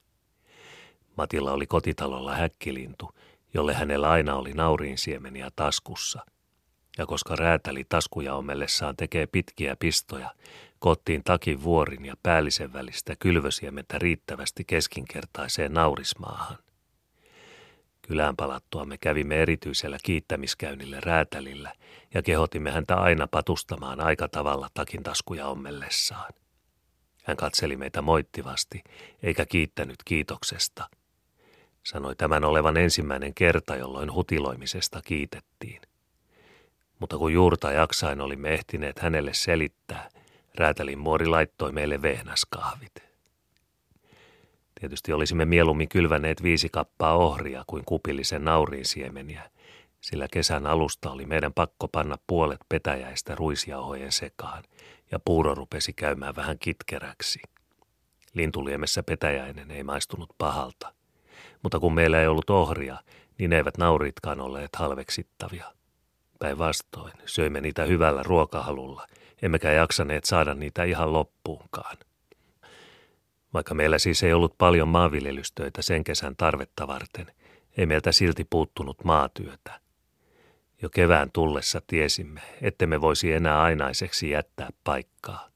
Matilla 1.17 1.51
oli 1.51 1.67
kotitalolla 1.67 2.35
häkkilintu, 2.35 3.11
jolle 3.53 3.73
hänellä 3.73 4.09
aina 4.09 4.35
oli 4.35 4.53
nauriin 4.53 4.97
siemeniä 4.97 5.49
taskussa. 5.55 6.25
Ja 6.97 7.05
koska 7.05 7.35
räätäli 7.35 7.83
taskujaomellessaan 7.89 8.95
tekee 8.95 9.27
pitkiä 9.27 9.75
pistoja, 9.75 10.31
kottiin 10.79 11.23
takin 11.23 11.63
vuorin 11.63 12.05
ja 12.05 12.15
päällisen 12.23 12.73
välistä 12.73 13.15
kylvösiementä 13.15 13.99
riittävästi 13.99 14.63
keskinkertaiseen 14.63 15.73
naurismaahan. 15.73 16.57
Kylään 18.01 18.35
palattua 18.35 18.85
me 18.85 18.97
kävimme 18.97 19.41
erityisellä 19.41 19.97
kiittämiskäynnillä 20.03 20.99
räätälillä 20.99 21.73
ja 22.13 22.21
kehotimme 22.21 22.71
häntä 22.71 22.95
aina 22.95 23.27
patustamaan 23.27 23.99
aika 23.99 24.27
tavalla 24.27 24.69
takintaskuja 24.73 25.47
ommellessaan. 25.47 26.33
Hän 27.23 27.37
katseli 27.37 27.77
meitä 27.77 28.01
moittivasti, 28.01 28.83
eikä 29.23 29.45
kiittänyt 29.45 29.95
kiitoksesta. 30.05 30.89
Sanoi 31.83 32.15
tämän 32.15 32.43
olevan 32.43 32.77
ensimmäinen 32.77 33.33
kerta, 33.33 33.75
jolloin 33.75 34.13
hutiloimisesta 34.13 35.01
kiitettiin. 35.05 35.81
Mutta 36.99 37.17
kun 37.17 37.33
juurta 37.33 37.71
jaksain 37.71 38.21
olimme 38.21 38.53
ehtineet 38.53 38.99
hänelle 38.99 39.33
selittää, 39.33 40.09
räätälin 40.55 40.99
muori 40.99 41.25
laittoi 41.25 41.71
meille 41.71 42.01
vehnäskahvit. 42.01 43.10
Tietysti 44.81 45.13
olisimme 45.13 45.45
mieluummin 45.45 45.89
kylväneet 45.89 46.43
viisi 46.43 46.69
kappaa 46.69 47.17
ohria 47.17 47.63
kuin 47.67 47.85
kupillisen 47.85 48.45
nauriin 48.45 48.85
siemeniä, 48.85 49.49
sillä 50.01 50.27
kesän 50.31 50.67
alusta 50.67 51.11
oli 51.11 51.25
meidän 51.25 51.53
pakko 51.53 51.87
panna 51.87 52.15
puolet 52.27 52.59
petäjäistä 52.69 53.35
ruisjauhojen 53.35 54.11
sekaan, 54.11 54.63
ja 55.11 55.19
puuro 55.19 55.55
rupesi 55.55 55.93
käymään 55.93 56.35
vähän 56.35 56.59
kitkeräksi. 56.59 57.41
Lintuliemessä 58.33 59.03
petäjäinen 59.03 59.71
ei 59.71 59.83
maistunut 59.83 60.29
pahalta, 60.37 60.93
mutta 61.63 61.79
kun 61.79 61.93
meillä 61.93 62.21
ei 62.21 62.27
ollut 62.27 62.49
ohria, 62.49 62.97
niin 63.37 63.53
eivät 63.53 63.77
nauritkaan 63.77 64.41
olleet 64.41 64.75
halveksittavia. 64.75 65.73
Päinvastoin 66.39 67.13
söimme 67.25 67.61
niitä 67.61 67.83
hyvällä 67.83 68.23
ruokahalulla, 68.23 69.07
emmekä 69.41 69.71
jaksaneet 69.71 70.25
saada 70.25 70.53
niitä 70.53 70.83
ihan 70.83 71.13
loppuunkaan. 71.13 71.97
Vaikka 73.53 73.73
meillä 73.73 73.99
siis 73.99 74.23
ei 74.23 74.33
ollut 74.33 74.57
paljon 74.57 74.87
maanviljelystöitä 74.87 75.81
sen 75.81 76.03
kesän 76.03 76.35
tarvetta 76.35 76.87
varten, 76.87 77.31
ei 77.77 77.85
meiltä 77.85 78.11
silti 78.11 78.47
puuttunut 78.49 79.03
maatyötä. 79.03 79.79
Jo 80.81 80.89
kevään 80.89 81.31
tullessa 81.31 81.81
tiesimme, 81.87 82.41
ettemme 82.61 83.01
voisi 83.01 83.31
enää 83.31 83.61
ainaiseksi 83.61 84.29
jättää 84.29 84.69
paikkaa. 84.83 85.49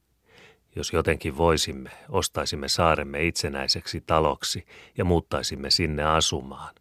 Jos 0.75 0.93
jotenkin 0.93 1.37
voisimme, 1.37 1.91
ostaisimme 2.09 2.67
saaremme 2.67 3.23
itsenäiseksi 3.23 4.01
taloksi 4.01 4.65
ja 4.97 5.05
muuttaisimme 5.05 5.69
sinne 5.69 6.03
asumaan. 6.03 6.75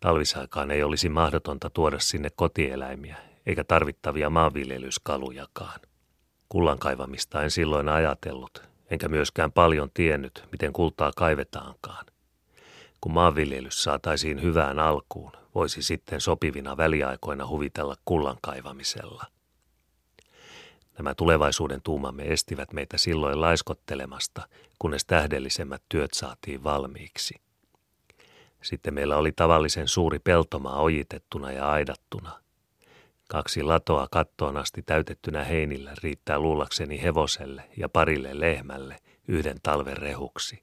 Talvisaikaan 0.00 0.70
ei 0.70 0.82
olisi 0.82 1.08
mahdotonta 1.08 1.70
tuoda 1.70 1.98
sinne 2.00 2.30
kotieläimiä 2.36 3.16
eikä 3.46 3.64
tarvittavia 3.64 4.30
maanviljelyskalujakaan. 4.30 5.80
Kullan 6.48 6.78
kaivamista 6.78 7.42
en 7.42 7.50
silloin 7.50 7.88
ajatellut, 7.88 8.62
enkä 8.92 9.08
myöskään 9.08 9.52
paljon 9.52 9.90
tiennyt, 9.94 10.44
miten 10.52 10.72
kultaa 10.72 11.12
kaivetaankaan. 11.16 12.06
Kun 13.00 13.12
maanviljelys 13.12 13.82
saataisiin 13.82 14.42
hyvään 14.42 14.78
alkuun, 14.78 15.32
voisi 15.54 15.82
sitten 15.82 16.20
sopivina 16.20 16.76
väliaikoina 16.76 17.46
huvitella 17.46 17.96
kullan 18.04 18.36
kaivamisella. 18.40 19.24
Nämä 20.98 21.14
tulevaisuuden 21.14 21.80
tuumamme 21.82 22.22
estivät 22.22 22.72
meitä 22.72 22.98
silloin 22.98 23.40
laiskottelemasta, 23.40 24.48
kunnes 24.78 25.04
tähdellisemmät 25.04 25.82
työt 25.88 26.14
saatiin 26.14 26.64
valmiiksi. 26.64 27.34
Sitten 28.62 28.94
meillä 28.94 29.16
oli 29.16 29.32
tavallisen 29.32 29.88
suuri 29.88 30.18
peltomaa 30.18 30.80
ojitettuna 30.80 31.52
ja 31.52 31.70
aidattuna. 31.70 32.42
Kaksi 33.32 33.62
latoa 33.62 34.06
kattoon 34.10 34.56
asti 34.56 34.82
täytettynä 34.82 35.44
heinillä 35.44 35.92
riittää 36.02 36.38
luullakseni 36.38 37.02
hevoselle 37.02 37.64
ja 37.76 37.88
parille 37.88 38.40
lehmälle 38.40 38.96
yhden 39.28 39.56
talven 39.62 39.96
rehuksi. 39.96 40.62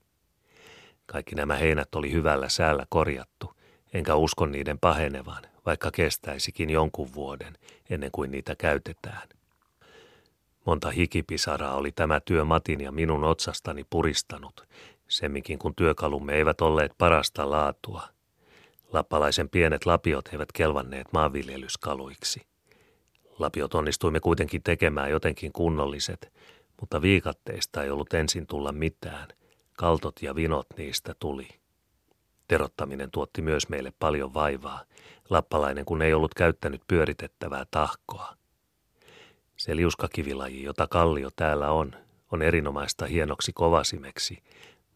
Kaikki 1.05 1.35
nämä 1.35 1.55
heinät 1.55 1.95
oli 1.95 2.11
hyvällä 2.11 2.49
säällä 2.49 2.85
korjattu, 2.89 3.53
enkä 3.93 4.15
usko 4.15 4.45
niiden 4.45 4.79
pahenevan, 4.79 5.43
vaikka 5.65 5.91
kestäisikin 5.91 6.69
jonkun 6.69 7.13
vuoden 7.13 7.57
ennen 7.89 8.11
kuin 8.11 8.31
niitä 8.31 8.55
käytetään. 8.55 9.29
Monta 10.65 10.89
hikipisaraa 10.89 11.75
oli 11.75 11.91
tämä 11.91 12.19
työ 12.19 12.45
Matin 12.45 12.81
ja 12.81 12.91
minun 12.91 13.23
otsastani 13.23 13.85
puristanut, 13.89 14.67
semminkin 15.07 15.59
kun 15.59 15.75
työkalumme 15.75 16.33
eivät 16.33 16.61
olleet 16.61 16.91
parasta 16.97 17.49
laatua. 17.49 18.07
Lappalaisen 18.93 19.49
pienet 19.49 19.85
lapiot 19.85 20.27
eivät 20.27 20.51
kelvanneet 20.51 21.07
maanviljelyskaluiksi. 21.13 22.48
Lapiot 23.39 23.73
onnistuimme 23.73 24.19
kuitenkin 24.19 24.63
tekemään 24.63 25.09
jotenkin 25.09 25.51
kunnolliset, 25.51 26.33
mutta 26.79 27.01
viikatteista 27.01 27.83
ei 27.83 27.89
ollut 27.89 28.13
ensin 28.13 28.47
tulla 28.47 28.71
mitään. 28.71 29.27
Kaltot 29.77 30.21
ja 30.21 30.35
vinot 30.35 30.67
niistä 30.77 31.15
tuli. 31.19 31.47
Terottaminen 32.47 33.11
tuotti 33.11 33.41
myös 33.41 33.69
meille 33.69 33.93
paljon 33.99 34.33
vaivaa, 34.33 34.83
lappalainen 35.29 35.85
kun 35.85 36.01
ei 36.01 36.13
ollut 36.13 36.33
käyttänyt 36.33 36.81
pyöritettävää 36.87 37.65
tahkoa. 37.71 38.35
Se 39.57 39.75
liuskakivilaji, 39.75 40.63
jota 40.63 40.87
kallio 40.87 41.29
täällä 41.35 41.71
on, 41.71 41.95
on 42.31 42.41
erinomaista 42.41 43.05
hienoksi 43.05 43.53
kovasimeksi, 43.53 44.43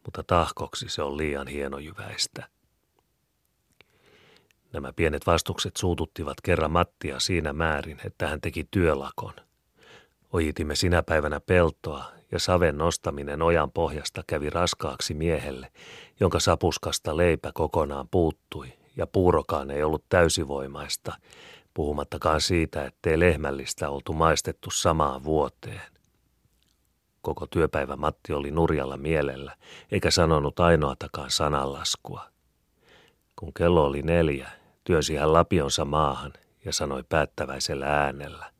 mutta 0.05 0.23
tahkoksi 0.23 0.89
se 0.89 1.01
on 1.01 1.17
liian 1.17 1.47
hienojyväistä. 1.47 2.47
Nämä 4.73 4.93
pienet 4.93 5.27
vastukset 5.27 5.77
suututtivat 5.77 6.41
kerran 6.43 6.71
Mattia 6.71 7.19
siinä 7.19 7.53
määrin, 7.53 7.97
että 8.05 8.27
hän 8.27 8.41
teki 8.41 8.67
työlakon. 8.71 9.33
Ojitimme 10.33 10.75
sinä 10.75 11.03
päivänä 11.03 11.39
peltoa 11.39 12.05
ja 12.31 12.39
saven 12.39 12.77
nostaminen 12.77 13.41
ojan 13.41 13.71
pohjasta 13.71 14.23
kävi 14.27 14.49
raskaaksi 14.49 15.13
miehelle, 15.13 15.71
jonka 16.19 16.39
sapuskasta 16.39 17.17
leipä 17.17 17.51
kokonaan 17.53 18.07
puuttui 18.11 18.73
ja 18.95 19.07
puurokaan 19.07 19.71
ei 19.71 19.83
ollut 19.83 20.05
täysivoimaista, 20.09 21.13
puhumattakaan 21.73 22.41
siitä, 22.41 22.85
ettei 22.85 23.19
lehmällistä 23.19 23.89
oltu 23.89 24.13
maistettu 24.13 24.71
samaan 24.71 25.23
vuoteen. 25.23 25.81
Koko 27.21 27.47
työpäivä 27.47 27.95
Matti 27.95 28.33
oli 28.33 28.51
nurjalla 28.51 28.97
mielellä, 28.97 29.55
eikä 29.91 30.11
sanonut 30.11 30.59
ainoatakaan 30.59 31.31
sananlaskua. 31.31 32.25
Kun 33.35 33.53
kello 33.53 33.85
oli 33.85 34.01
neljä, 34.01 34.62
työsi 34.83 35.15
hän 35.15 35.33
lapionsa 35.33 35.85
maahan 35.85 36.33
ja 36.65 36.73
sanoi 36.73 37.03
päättäväisellä 37.09 37.85
äänellä. 37.85 38.51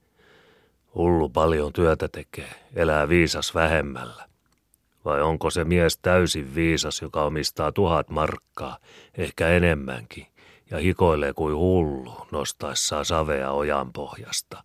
Hullu 0.96 1.30
paljon 1.30 1.74
työtä 1.74 2.08
tekee, 2.08 2.50
elää 2.76 3.10
viisas 3.10 3.56
vähemmällä. 3.56 4.30
Vai 5.06 5.22
onko 5.22 5.50
se 5.50 5.64
mies 5.64 5.98
täysin 5.98 6.56
viisas, 6.56 7.02
joka 7.02 7.24
omistaa 7.24 7.72
tuhat 7.72 8.10
markkaa, 8.10 8.78
ehkä 9.18 9.50
enemmänkin, 9.50 10.28
ja 10.72 10.78
hikoilee 10.78 11.34
kuin 11.34 11.56
hullu 11.56 12.28
nostaessaan 12.32 13.06
savea 13.06 13.52
ojan 13.52 13.94
pohjasta? 13.94 14.64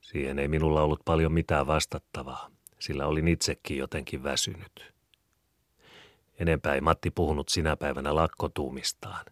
Siihen 0.00 0.38
ei 0.38 0.48
minulla 0.48 0.82
ollut 0.82 1.00
paljon 1.04 1.32
mitään 1.32 1.66
vastattavaa, 1.66 2.50
sillä 2.78 3.06
olin 3.06 3.28
itsekin 3.28 3.78
jotenkin 3.78 4.22
väsynyt. 4.22 4.94
Enempää 6.38 6.74
ei 6.74 6.80
Matti 6.80 7.10
puhunut 7.10 7.48
sinä 7.48 7.76
päivänä 7.76 8.14
lakkotuumistaan. 8.14 9.24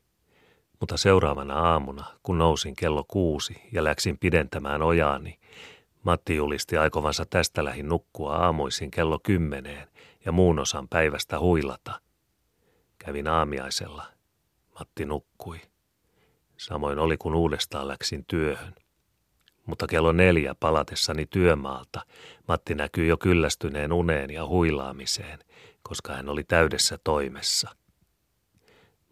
Mutta 0.83 0.97
seuraavana 0.97 1.55
aamuna, 1.55 2.05
kun 2.23 2.38
nousin 2.38 2.77
kello 2.77 3.05
kuusi 3.09 3.62
ja 3.73 3.85
läksin 3.85 4.18
pidentämään 4.18 4.83
ojaani, 4.83 5.38
Matti 6.03 6.37
julisti 6.37 6.77
aikovansa 6.77 7.25
tästä 7.31 7.64
lähin 7.64 7.88
nukkua 7.88 8.37
aamuisin 8.37 8.90
kello 8.90 9.18
kymmeneen 9.18 9.88
ja 10.25 10.33
muun 10.33 10.59
osan 10.59 10.88
päivästä 10.88 11.38
huilata. 11.38 12.01
Kävin 12.99 13.29
aamiaisella. 13.29 14.05
Matti 14.79 15.05
nukkui. 15.05 15.61
Samoin 16.57 16.99
oli 16.99 17.16
kun 17.16 17.35
uudestaan 17.35 17.88
läksin 17.88 18.25
työhön. 18.25 18.75
Mutta 19.66 19.87
kello 19.87 20.12
neljä 20.12 20.55
palatessani 20.55 21.27
työmaalta 21.27 22.01
Matti 22.49 22.75
näkyi 22.75 23.09
jo 23.09 23.16
kyllästyneen 23.16 23.92
uneen 23.92 24.31
ja 24.31 24.47
huilaamiseen, 24.47 25.38
koska 25.83 26.12
hän 26.12 26.29
oli 26.29 26.45
täydessä 26.45 26.99
toimessa– 27.05 27.71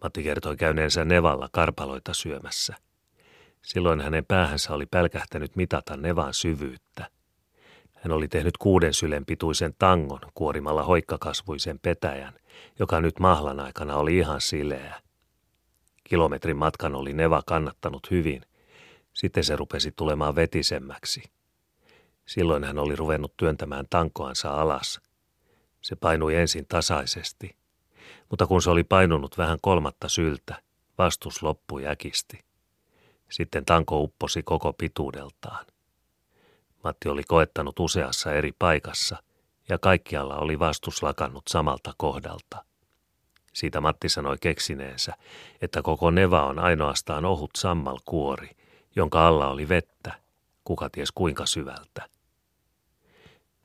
Matti 0.03 0.23
kertoi 0.23 0.57
käyneensä 0.57 1.05
Nevalla 1.05 1.49
karpaloita 1.51 2.13
syömässä. 2.13 2.75
Silloin 3.61 4.01
hänen 4.01 4.25
päähänsä 4.25 4.73
oli 4.73 4.85
pälkähtänyt 4.85 5.55
mitata 5.55 5.97
Nevan 5.97 6.33
syvyyttä. 6.33 7.09
Hän 7.95 8.11
oli 8.11 8.27
tehnyt 8.27 8.57
kuuden 8.57 8.93
sylen 8.93 9.25
pituisen 9.25 9.73
tangon 9.79 10.19
kuorimalla 10.33 10.83
hoikkakasvuisen 10.83 11.79
petäjän, 11.79 12.33
joka 12.79 13.01
nyt 13.01 13.19
mahlan 13.19 13.59
aikana 13.59 13.95
oli 13.95 14.17
ihan 14.17 14.41
sileä. 14.41 15.01
Kilometrin 16.03 16.57
matkan 16.57 16.95
oli 16.95 17.13
Neva 17.13 17.41
kannattanut 17.45 18.11
hyvin. 18.11 18.41
Sitten 19.13 19.43
se 19.43 19.55
rupesi 19.55 19.91
tulemaan 19.95 20.35
vetisemmäksi. 20.35 21.23
Silloin 22.25 22.63
hän 22.63 22.79
oli 22.79 22.95
ruvennut 22.95 23.37
työntämään 23.37 23.85
tankoansa 23.89 24.61
alas. 24.61 25.01
Se 25.81 25.95
painui 25.95 26.35
ensin 26.35 26.65
tasaisesti– 26.67 27.55
mutta 28.31 28.47
kun 28.47 28.61
se 28.61 28.69
oli 28.69 28.83
painunut 28.83 29.37
vähän 29.37 29.57
kolmatta 29.61 30.09
syltä, 30.09 30.61
vastus 30.97 31.43
loppui 31.43 31.87
äkisti. 31.87 32.43
Sitten 33.29 33.65
tanko 33.65 34.01
upposi 34.01 34.43
koko 34.43 34.73
pituudeltaan. 34.73 35.65
Matti 36.83 37.09
oli 37.09 37.23
koettanut 37.23 37.79
useassa 37.79 38.33
eri 38.33 38.51
paikassa, 38.59 39.23
ja 39.69 39.77
kaikkialla 39.77 40.37
oli 40.37 40.59
vastus 40.59 41.03
lakannut 41.03 41.43
samalta 41.49 41.93
kohdalta. 41.97 42.65
Siitä 43.53 43.81
Matti 43.81 44.09
sanoi 44.09 44.37
keksineensä, 44.41 45.13
että 45.61 45.81
koko 45.81 46.11
neva 46.11 46.45
on 46.45 46.59
ainoastaan 46.59 47.25
ohut 47.25 47.51
sammalkuori, 47.57 48.49
jonka 48.95 49.27
alla 49.27 49.47
oli 49.49 49.69
vettä, 49.69 50.13
kuka 50.63 50.89
ties 50.89 51.11
kuinka 51.11 51.45
syvältä. 51.45 52.09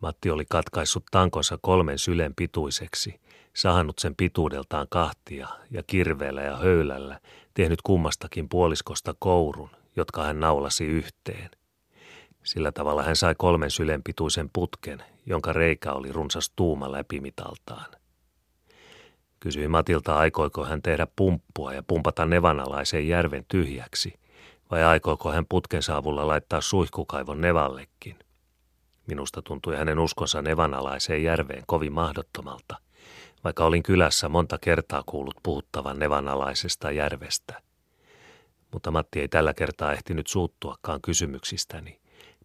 Matti 0.00 0.30
oli 0.30 0.44
katkaissut 0.50 1.04
tankonsa 1.10 1.58
kolmen 1.62 1.98
sylen 1.98 2.34
pituiseksi 2.34 3.20
sahannut 3.56 3.98
sen 3.98 4.16
pituudeltaan 4.16 4.86
kahtia 4.90 5.48
ja 5.70 5.82
kirveellä 5.86 6.42
ja 6.42 6.56
höylällä 6.56 7.20
tehnyt 7.54 7.82
kummastakin 7.82 8.48
puoliskosta 8.48 9.14
kourun, 9.18 9.70
jotka 9.96 10.22
hän 10.24 10.40
naulasi 10.40 10.84
yhteen. 10.84 11.50
Sillä 12.44 12.72
tavalla 12.72 13.02
hän 13.02 13.16
sai 13.16 13.34
kolmen 13.38 13.70
sylen 13.70 14.02
pituisen 14.02 14.50
putken, 14.52 15.02
jonka 15.26 15.52
reikä 15.52 15.92
oli 15.92 16.12
runsas 16.12 16.52
tuuma 16.56 16.92
läpimitaltaan. 16.92 17.86
Kysyi 19.40 19.68
Matilta, 19.68 20.16
aikoiko 20.16 20.64
hän 20.64 20.82
tehdä 20.82 21.06
pumppua 21.16 21.72
ja 21.72 21.82
pumpata 21.82 22.26
nevanalaisen 22.26 23.08
järven 23.08 23.44
tyhjäksi, 23.48 24.14
vai 24.70 24.84
aikoiko 24.84 25.32
hän 25.32 25.46
putkensa 25.48 25.96
avulla 25.96 26.26
laittaa 26.26 26.60
suihkukaivon 26.60 27.40
nevallekin. 27.40 28.18
Minusta 29.06 29.42
tuntui 29.42 29.76
hänen 29.76 29.98
uskonsa 29.98 30.42
nevanalaiseen 30.42 31.22
järveen 31.22 31.62
kovin 31.66 31.92
mahdottomalta, 31.92 32.85
vaikka 33.46 33.64
olin 33.64 33.82
kylässä 33.82 34.28
monta 34.28 34.58
kertaa 34.58 35.02
kuullut 35.06 35.36
puhuttavan 35.42 35.98
nevanalaisesta 35.98 36.90
järvestä. 36.90 37.62
Mutta 38.72 38.90
Matti 38.90 39.20
ei 39.20 39.28
tällä 39.28 39.54
kertaa 39.54 39.92
ehtinyt 39.92 40.26
suuttuakaan 40.26 41.00
kysymyksistäni, 41.02 42.00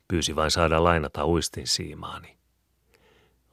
pyysi 0.08 0.36
vain 0.36 0.52
saada 0.52 0.84
lainata 0.84 1.26
uistin 1.26 1.68
siimaani. 1.68 2.38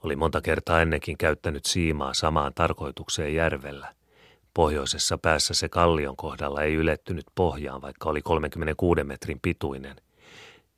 Oli 0.03 0.15
monta 0.15 0.41
kertaa 0.41 0.81
ennenkin 0.81 1.17
käyttänyt 1.17 1.65
siimaa 1.65 2.13
samaan 2.13 2.53
tarkoitukseen 2.53 3.35
järvellä. 3.35 3.95
Pohjoisessa 4.53 5.17
päässä 5.17 5.53
se 5.53 5.69
kallion 5.69 6.15
kohdalla 6.15 6.63
ei 6.63 6.73
ylettynyt 6.73 7.25
pohjaan, 7.35 7.81
vaikka 7.81 8.09
oli 8.09 8.21
36 8.21 9.03
metrin 9.03 9.39
pituinen, 9.41 9.95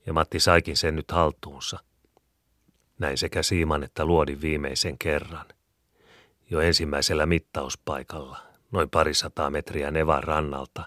ja 0.05 0.13
Matti 0.13 0.39
saikin 0.39 0.77
sen 0.77 0.95
nyt 0.95 1.12
haltuunsa. 1.12 1.79
Näin 2.99 3.17
sekä 3.17 3.43
siiman 3.43 3.84
että 3.84 4.05
luodin 4.05 4.41
viimeisen 4.41 4.97
kerran– 4.97 5.45
jo 6.51 6.59
ensimmäisellä 6.59 7.25
mittauspaikalla, 7.25 8.37
noin 8.71 8.89
parisataa 8.89 9.49
metriä 9.49 9.91
Nevan 9.91 10.23
rannalta, 10.23 10.85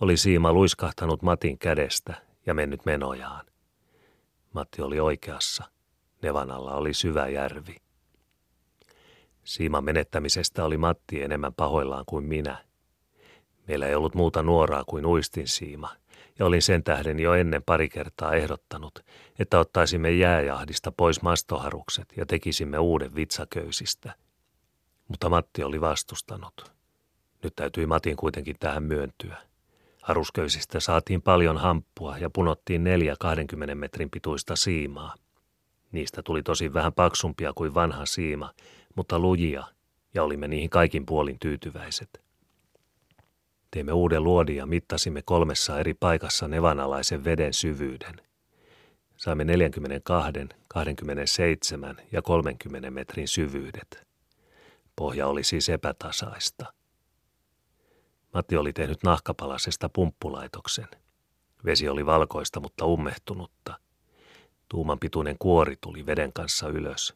oli 0.00 0.16
siima 0.16 0.52
luiskahtanut 0.52 1.22
Matin 1.22 1.58
kädestä 1.58 2.14
ja 2.46 2.54
mennyt 2.54 2.84
menojaan. 2.84 3.46
Matti 4.52 4.82
oli 4.82 5.00
oikeassa. 5.00 5.64
Nevan 6.22 6.50
alla 6.50 6.74
oli 6.74 6.94
syvä 6.94 7.28
järvi. 7.28 7.76
Siiman 9.44 9.84
menettämisestä 9.84 10.64
oli 10.64 10.76
Matti 10.76 11.22
enemmän 11.22 11.54
pahoillaan 11.54 12.04
kuin 12.06 12.24
minä. 12.24 12.64
Meillä 13.68 13.86
ei 13.86 13.94
ollut 13.94 14.14
muuta 14.14 14.42
nuoraa 14.42 14.84
kuin 14.84 15.06
uistin 15.06 15.48
siima, 15.48 15.96
ja 16.38 16.46
olin 16.46 16.62
sen 16.62 16.84
tähden 16.84 17.18
jo 17.18 17.34
ennen 17.34 17.62
pari 17.62 17.88
kertaa 17.88 18.34
ehdottanut, 18.34 19.04
että 19.38 19.58
ottaisimme 19.58 20.10
jääjahdista 20.10 20.92
pois 20.92 21.22
mastoharukset 21.22 22.12
ja 22.16 22.26
tekisimme 22.26 22.78
uuden 22.78 23.14
vitsaköysistä– 23.14 24.14
mutta 25.08 25.28
Matti 25.28 25.64
oli 25.64 25.80
vastustanut. 25.80 26.72
Nyt 27.42 27.56
täytyi 27.56 27.86
Matin 27.86 28.16
kuitenkin 28.16 28.56
tähän 28.60 28.82
myöntyä. 28.82 29.36
Harusköysistä 30.02 30.80
saatiin 30.80 31.22
paljon 31.22 31.58
hamppua 31.58 32.18
ja 32.18 32.30
punottiin 32.30 32.84
neljä 32.84 33.16
20 33.20 33.74
metrin 33.74 34.10
pituista 34.10 34.56
siimaa. 34.56 35.14
Niistä 35.92 36.22
tuli 36.22 36.42
tosi 36.42 36.74
vähän 36.74 36.92
paksumpia 36.92 37.52
kuin 37.54 37.74
vanha 37.74 38.06
siima, 38.06 38.52
mutta 38.94 39.18
lujia, 39.18 39.64
ja 40.14 40.22
olimme 40.22 40.48
niihin 40.48 40.70
kaikin 40.70 41.06
puolin 41.06 41.38
tyytyväiset. 41.40 42.20
Teimme 43.70 43.92
uuden 43.92 44.24
luodin 44.24 44.56
ja 44.56 44.66
mittasimme 44.66 45.22
kolmessa 45.22 45.80
eri 45.80 45.94
paikassa 45.94 46.48
nevanalaisen 46.48 47.24
veden 47.24 47.52
syvyyden. 47.52 48.20
Saimme 49.16 49.44
42, 49.44 50.32
27 50.68 51.96
ja 52.12 52.22
30 52.22 52.90
metrin 52.90 53.28
syvyydet. 53.28 54.05
Pohja 54.96 55.26
oli 55.26 55.44
siis 55.44 55.68
epätasaista. 55.68 56.72
Matti 58.34 58.56
oli 58.56 58.72
tehnyt 58.72 58.98
nahkapalasesta 59.04 59.88
pumppulaitoksen. 59.88 60.88
Vesi 61.64 61.88
oli 61.88 62.06
valkoista, 62.06 62.60
mutta 62.60 62.84
ummehtunutta. 62.84 63.78
Tuuman 64.68 64.98
pituinen 64.98 65.36
kuori 65.38 65.76
tuli 65.80 66.06
veden 66.06 66.32
kanssa 66.32 66.68
ylös. 66.68 67.14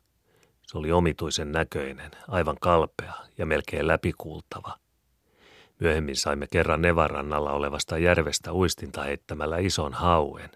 Se 0.62 0.78
oli 0.78 0.92
omituisen 0.92 1.52
näköinen, 1.52 2.10
aivan 2.28 2.56
kalpea 2.60 3.14
ja 3.38 3.46
melkein 3.46 3.86
läpikuultava. 3.86 4.78
Myöhemmin 5.80 6.16
saimme 6.16 6.46
kerran 6.46 6.82
Nevarannalla 6.82 7.52
olevasta 7.52 7.98
järvestä 7.98 8.52
uistinta 8.52 9.02
heittämällä 9.02 9.58
ison 9.58 9.92
hauen. 9.92 10.50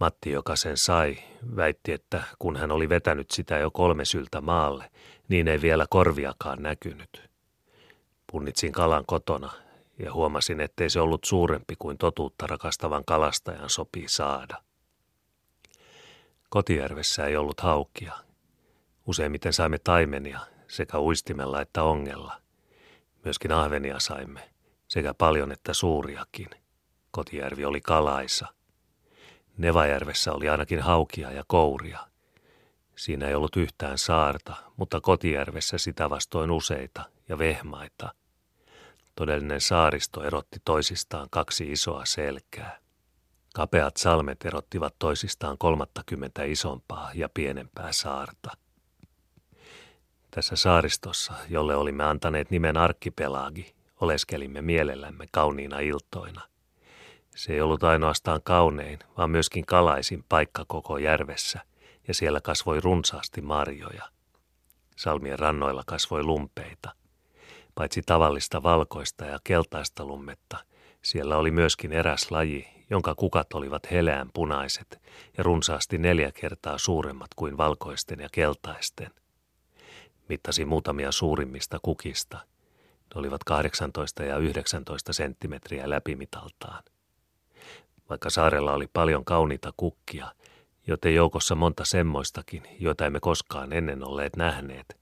Matti, 0.00 0.30
joka 0.30 0.56
sen 0.56 0.76
sai, 0.76 1.16
väitti, 1.56 1.92
että 1.92 2.22
kun 2.38 2.56
hän 2.56 2.72
oli 2.72 2.88
vetänyt 2.88 3.30
sitä 3.30 3.58
jo 3.58 3.70
kolme 3.70 4.04
syltä 4.04 4.40
maalle, 4.40 4.90
niin 5.28 5.48
ei 5.48 5.60
vielä 5.60 5.86
korviakaan 5.90 6.62
näkynyt. 6.62 7.30
Punnitsin 8.32 8.72
kalan 8.72 9.06
kotona 9.06 9.50
ja 9.98 10.12
huomasin, 10.12 10.60
ettei 10.60 10.90
se 10.90 11.00
ollut 11.00 11.24
suurempi 11.24 11.74
kuin 11.78 11.98
totuutta 11.98 12.46
rakastavan 12.46 13.04
kalastajan 13.04 13.70
sopii 13.70 14.08
saada. 14.08 14.62
Kotijärvessä 16.50 17.26
ei 17.26 17.36
ollut 17.36 17.60
haukia, 17.60 18.24
Useimmiten 19.06 19.52
saimme 19.52 19.78
taimenia 19.78 20.40
sekä 20.68 20.98
uistimella 20.98 21.60
että 21.60 21.82
ongella. 21.82 22.40
Myöskin 23.24 23.52
ahvenia 23.52 24.00
saimme, 24.00 24.50
sekä 24.88 25.14
paljon 25.14 25.52
että 25.52 25.74
suuriakin. 25.74 26.48
Kotijärvi 27.10 27.64
oli 27.64 27.80
kalaisa. 27.80 28.46
Nevajärvessä 29.56 30.32
oli 30.32 30.48
ainakin 30.48 30.80
haukia 30.80 31.30
ja 31.30 31.44
kouria. 31.46 31.98
Siinä 32.96 33.28
ei 33.28 33.34
ollut 33.34 33.56
yhtään 33.56 33.98
saarta, 33.98 34.54
mutta 34.76 35.00
Kotijärvessä 35.00 35.78
sitä 35.78 36.10
vastoin 36.10 36.50
useita 36.50 37.04
ja 37.28 37.38
vehmaita. 37.38 38.14
Todellinen 39.14 39.60
saaristo 39.60 40.24
erotti 40.24 40.58
toisistaan 40.64 41.26
kaksi 41.30 41.72
isoa 41.72 42.04
selkää. 42.04 42.78
Kapeat 43.54 43.96
salmet 43.96 44.44
erottivat 44.44 44.94
toisistaan 44.98 45.58
kolmattakymmentä 45.58 46.44
isompaa 46.44 47.10
ja 47.14 47.28
pienempää 47.28 47.92
saarta. 47.92 48.50
Tässä 50.30 50.56
saaristossa, 50.56 51.32
jolle 51.48 51.76
olimme 51.76 52.04
antaneet 52.04 52.50
nimen 52.50 52.76
Arkkipelagi, 52.76 53.74
oleskelimme 54.00 54.62
mielellämme 54.62 55.26
kauniina 55.32 55.78
iltoina. 55.78 56.53
Se 57.34 57.52
ei 57.52 57.60
ollut 57.60 57.84
ainoastaan 57.84 58.40
kaunein, 58.44 58.98
vaan 59.16 59.30
myöskin 59.30 59.66
kalaisin 59.66 60.24
paikka 60.28 60.64
koko 60.68 60.98
järvessä, 60.98 61.60
ja 62.08 62.14
siellä 62.14 62.40
kasvoi 62.40 62.80
runsaasti 62.80 63.40
marjoja. 63.40 64.08
Salmien 64.96 65.38
rannoilla 65.38 65.82
kasvoi 65.86 66.22
lumpeita. 66.22 66.92
Paitsi 67.74 68.02
tavallista 68.06 68.62
valkoista 68.62 69.24
ja 69.24 69.38
keltaista 69.44 70.04
lummetta, 70.04 70.56
siellä 71.02 71.36
oli 71.36 71.50
myöskin 71.50 71.92
eräs 71.92 72.30
laji, 72.30 72.68
jonka 72.90 73.14
kukat 73.14 73.52
olivat 73.54 73.90
heleän 73.90 74.30
punaiset 74.34 75.02
ja 75.36 75.44
runsaasti 75.44 75.98
neljä 75.98 76.32
kertaa 76.32 76.78
suuremmat 76.78 77.30
kuin 77.36 77.56
valkoisten 77.56 78.20
ja 78.20 78.28
keltaisten. 78.32 79.10
Mittasi 80.28 80.64
muutamia 80.64 81.12
suurimmista 81.12 81.78
kukista. 81.82 82.38
Ne 83.14 83.20
olivat 83.20 83.44
18 83.44 84.22
ja 84.22 84.38
19 84.38 85.12
senttimetriä 85.12 85.90
läpimitaltaan. 85.90 86.82
Vaikka 88.10 88.30
saarella 88.30 88.72
oli 88.72 88.86
paljon 88.92 89.24
kauniita 89.24 89.72
kukkia, 89.76 90.32
joten 90.86 91.14
joukossa 91.14 91.54
monta 91.54 91.84
semmoistakin, 91.84 92.62
joita 92.80 93.06
emme 93.06 93.20
koskaan 93.20 93.72
ennen 93.72 94.04
olleet 94.04 94.36
nähneet, 94.36 94.96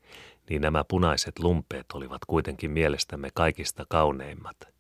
niin 0.51 0.63
nämä 0.63 0.85
punaiset 0.85 1.39
lumpeet 1.39 1.87
olivat 1.95 2.25
kuitenkin 2.27 2.71
mielestämme 2.71 3.31
kaikista 3.35 3.85
kauneimmat– 3.89 4.57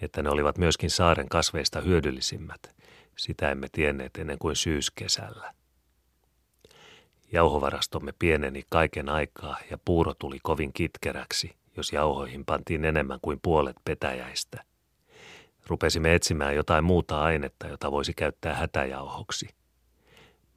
että 0.00 0.22
ne 0.22 0.30
olivat 0.30 0.58
myöskin 0.58 0.90
saaren 0.90 1.28
kasveista 1.28 1.80
hyödyllisimmät. 1.80 2.74
Sitä 3.16 3.50
emme 3.50 3.66
tienneet 3.72 4.16
ennen 4.16 4.38
kuin 4.38 4.56
syyskesällä. 4.56 5.54
Jauhovarastomme 7.32 8.12
pieneni 8.18 8.62
kaiken 8.70 9.08
aikaa 9.08 9.58
ja 9.70 9.78
puuro 9.84 10.14
tuli 10.14 10.38
kovin 10.42 10.72
kitkeräksi, 10.72 11.56
jos 11.76 11.92
jauhoihin 11.92 12.44
pantiin 12.44 12.84
enemmän 12.84 13.18
kuin 13.22 13.38
puolet 13.42 13.76
petäjäistä. 13.84 14.64
Rupesimme 15.68 16.14
etsimään 16.14 16.56
jotain 16.56 16.84
muuta 16.84 17.22
ainetta, 17.22 17.66
jota 17.66 17.92
voisi 17.92 18.14
käyttää 18.14 18.54
hätäjauhoksi. 18.54 19.48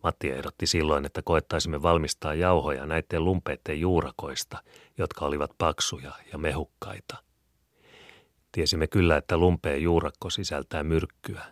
Matti 0.04 0.32
ehdotti 0.32 0.67
silloin, 0.67 1.06
että 1.06 1.22
koettaisimme 1.22 1.82
valmistaa 1.82 2.34
jauhoja 2.34 2.86
näiden 2.86 3.26
lumpeiden 3.26 3.80
juurakoista, 3.80 4.63
jotka 4.98 5.26
olivat 5.26 5.52
paksuja 5.58 6.12
ja 6.32 6.38
mehukkaita– 6.38 7.17
Tiesimme 8.52 8.88
kyllä, 8.88 9.17
että 9.17 9.38
lumpeen 9.38 9.84
juurakko 9.84 10.30
sisältää 10.30 10.84
myrkkyä, 10.84 11.45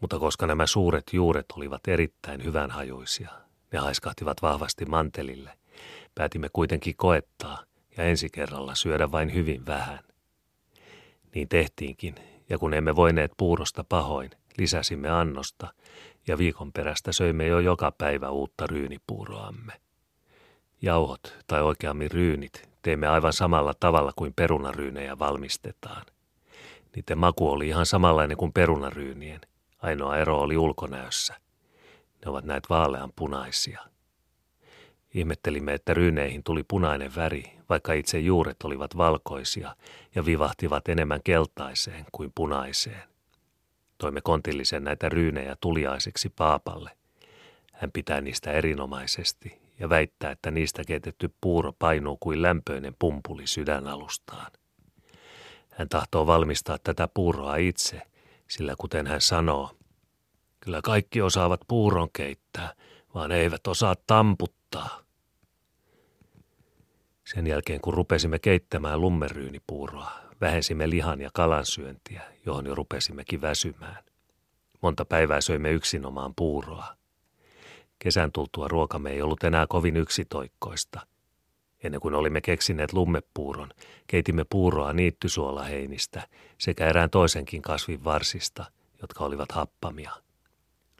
mutta 0.00 0.18
koska 0.18 0.46
nämä 0.46 0.66
suuret 0.66 1.04
juuret 1.12 1.46
olivat 1.56 1.88
erittäin 1.88 2.44
hyvänhajuisia, 2.44 3.30
ne 3.72 3.78
haiskahtivat 3.78 4.42
vahvasti 4.42 4.84
mantelille, 4.84 5.50
päätimme 6.14 6.48
kuitenkin 6.52 6.94
koettaa 6.96 7.62
ja 7.96 8.04
ensi 8.04 8.28
kerralla 8.32 8.74
syödä 8.74 9.12
vain 9.12 9.34
hyvin 9.34 9.66
vähän. 9.66 9.98
Niin 11.34 11.48
tehtiinkin, 11.48 12.14
ja 12.48 12.58
kun 12.58 12.74
emme 12.74 12.96
voineet 12.96 13.32
puurosta 13.36 13.84
pahoin, 13.84 14.30
lisäsimme 14.58 15.10
annosta, 15.10 15.68
ja 16.26 16.38
viikon 16.38 16.72
perästä 16.72 17.12
söimme 17.12 17.46
jo 17.46 17.58
joka 17.58 17.92
päivä 17.92 18.30
uutta 18.30 18.66
ryynipuuroamme. 18.66 19.72
Jauhot, 20.82 21.36
tai 21.46 21.62
oikeammin 21.62 22.10
ryynit, 22.10 22.68
teemme 22.82 23.06
aivan 23.06 23.32
samalla 23.32 23.74
tavalla 23.80 24.12
kuin 24.16 24.32
perunaryynejä 24.34 25.18
valmistetaan. 25.18 26.06
Niiden 26.96 27.18
maku 27.18 27.50
oli 27.50 27.68
ihan 27.68 27.86
samanlainen 27.86 28.36
kuin 28.36 28.52
perunaryynien. 28.52 29.40
Ainoa 29.82 30.16
ero 30.16 30.40
oli 30.40 30.56
ulkonäössä. 30.56 31.34
Ne 32.24 32.30
ovat 32.30 32.44
näitä 32.44 32.66
vaalean 32.70 33.12
punaisia. 33.16 33.80
Ihmettelimme, 35.16 35.74
että 35.74 35.94
ryyneihin 35.94 36.42
tuli 36.42 36.64
punainen 36.68 37.14
väri, 37.14 37.52
vaikka 37.68 37.92
itse 37.92 38.18
juuret 38.18 38.56
olivat 38.64 38.96
valkoisia 38.96 39.76
ja 40.14 40.26
vivahtivat 40.26 40.88
enemmän 40.88 41.20
keltaiseen 41.24 42.04
kuin 42.12 42.32
punaiseen. 42.34 43.02
Toimme 43.98 44.20
kontillisen 44.20 44.84
näitä 44.84 45.08
ryynejä 45.08 45.56
tuliaiseksi 45.60 46.28
paapalle. 46.28 46.90
Hän 47.72 47.92
pitää 47.92 48.20
niistä 48.20 48.52
erinomaisesti 48.52 49.58
ja 49.78 49.88
väittää, 49.88 50.30
että 50.30 50.50
niistä 50.50 50.84
keitetty 50.86 51.34
puuro 51.40 51.72
painuu 51.72 52.16
kuin 52.20 52.42
lämpöinen 52.42 52.96
pumpuli 52.98 53.46
sydänalustaan. 53.46 54.52
Hän 55.70 55.88
tahtoo 55.88 56.26
valmistaa 56.26 56.78
tätä 56.84 57.08
puuroa 57.14 57.56
itse, 57.56 58.02
sillä 58.48 58.74
kuten 58.78 59.06
hän 59.06 59.20
sanoo, 59.20 59.70
kyllä 60.60 60.80
kaikki 60.82 61.22
osaavat 61.22 61.60
puuron 61.68 62.08
keittää, 62.12 62.74
vaan 63.14 63.32
eivät 63.32 63.66
osaa 63.66 63.94
tamputtaa. 64.06 65.05
Sen 67.34 67.46
jälkeen 67.46 67.80
kun 67.80 67.94
rupesimme 67.94 68.38
keittämään 68.38 69.00
lummeryynipuuroa, 69.00 70.10
vähensimme 70.40 70.90
lihan 70.90 71.20
ja 71.20 71.30
kalan 71.34 71.66
syöntiä, 71.66 72.22
johon 72.46 72.66
jo 72.66 72.74
rupesimmekin 72.74 73.40
väsymään. 73.40 74.04
Monta 74.82 75.04
päivää 75.04 75.40
söimme 75.40 75.70
yksinomaan 75.70 76.34
puuroa. 76.36 76.96
Kesän 77.98 78.32
tultua 78.32 78.68
ruokamme 78.68 79.10
ei 79.10 79.22
ollut 79.22 79.44
enää 79.44 79.66
kovin 79.66 79.96
yksitoikkoista– 79.96 81.00
Ennen 81.86 82.00
kuin 82.00 82.14
olimme 82.14 82.40
keksineet 82.40 82.92
lummepuuron, 82.92 83.70
keitimme 84.06 84.44
puuroa 84.50 84.92
niittysuolaheinistä 84.92 86.28
sekä 86.58 86.86
erään 86.88 87.10
toisenkin 87.10 87.62
kasvin 87.62 88.04
varsista, 88.04 88.64
jotka 89.02 89.24
olivat 89.24 89.52
happamia. 89.52 90.12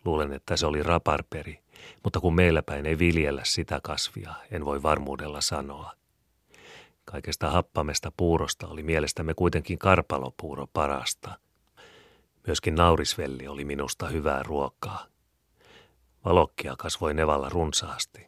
Luulen, 0.04 0.32
että 0.32 0.56
se 0.56 0.66
oli 0.66 0.82
raparperi, 0.82 1.58
mutta 2.04 2.20
kun 2.20 2.34
meillä 2.34 2.62
päin 2.62 2.86
ei 2.86 2.98
viljellä 2.98 3.42
sitä 3.44 3.80
kasvia, 3.82 4.34
en 4.50 4.64
voi 4.64 4.82
varmuudella 4.82 5.40
sanoa. 5.40 5.92
Kaikesta 7.10 7.50
happamesta 7.50 8.12
puurosta 8.16 8.68
oli 8.68 8.82
mielestämme 8.82 9.34
kuitenkin 9.34 9.78
karpalopuuro 9.78 10.66
parasta. 10.72 11.38
Myöskin 12.46 12.74
naurisvelli 12.74 13.48
oli 13.48 13.64
minusta 13.64 14.06
hyvää 14.08 14.42
ruokaa. 14.42 15.06
Valokkia 16.24 16.74
kasvoi 16.78 17.14
nevalla 17.14 17.48
runsaasti. 17.48 18.26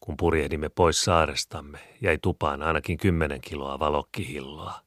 Kun 0.00 0.16
purjehdimme 0.16 0.68
pois 0.68 1.04
saarestamme, 1.04 1.78
jäi 2.00 2.18
tupaan 2.22 2.62
ainakin 2.62 2.98
kymmenen 2.98 3.40
kiloa 3.40 3.78
valokkihilloa. 3.78 4.80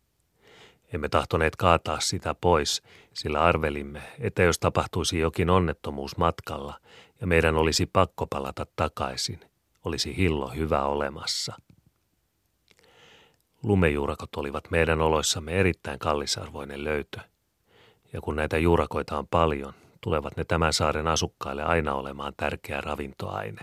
Emme 0.94 1.10
tahtoneet 1.10 1.56
kaataa 1.56 2.00
sitä 2.00 2.36
pois, 2.36 2.82
sillä 3.14 3.42
arvelimme, 3.42 4.02
että 4.20 4.44
jos 4.44 4.60
tapahtuisi 4.60 5.20
jokin 5.20 5.50
onnettomuus 5.50 6.18
matkalla 6.18 6.80
ja 7.22 7.28
meidän 7.28 7.56
olisi 7.56 7.86
pakko 7.86 8.28
palata 8.28 8.66
takaisin, 8.76 9.40
olisi 9.86 10.18
hillo 10.18 10.48
hyvä 10.48 10.84
olemassa. 10.84 11.56
Lumejuurakot 13.64 14.36
olivat 14.36 14.72
meidän 14.72 15.02
oloissamme 15.02 15.52
erittäin 15.52 16.00
kallisarvoinen 16.00 16.84
löytö. 16.84 17.20
Ja 18.14 18.22
kun 18.22 18.36
näitä 18.36 18.58
juurakoita 18.58 19.18
on 19.18 19.28
paljon, 19.28 19.74
tulevat 20.02 20.38
ne 20.38 20.46
tämän 20.46 20.74
saaren 20.74 21.08
asukkaille 21.08 21.64
aina 21.64 21.94
olemaan 21.94 22.34
tärkeä 22.38 22.82
ravintoaine. 22.82 23.62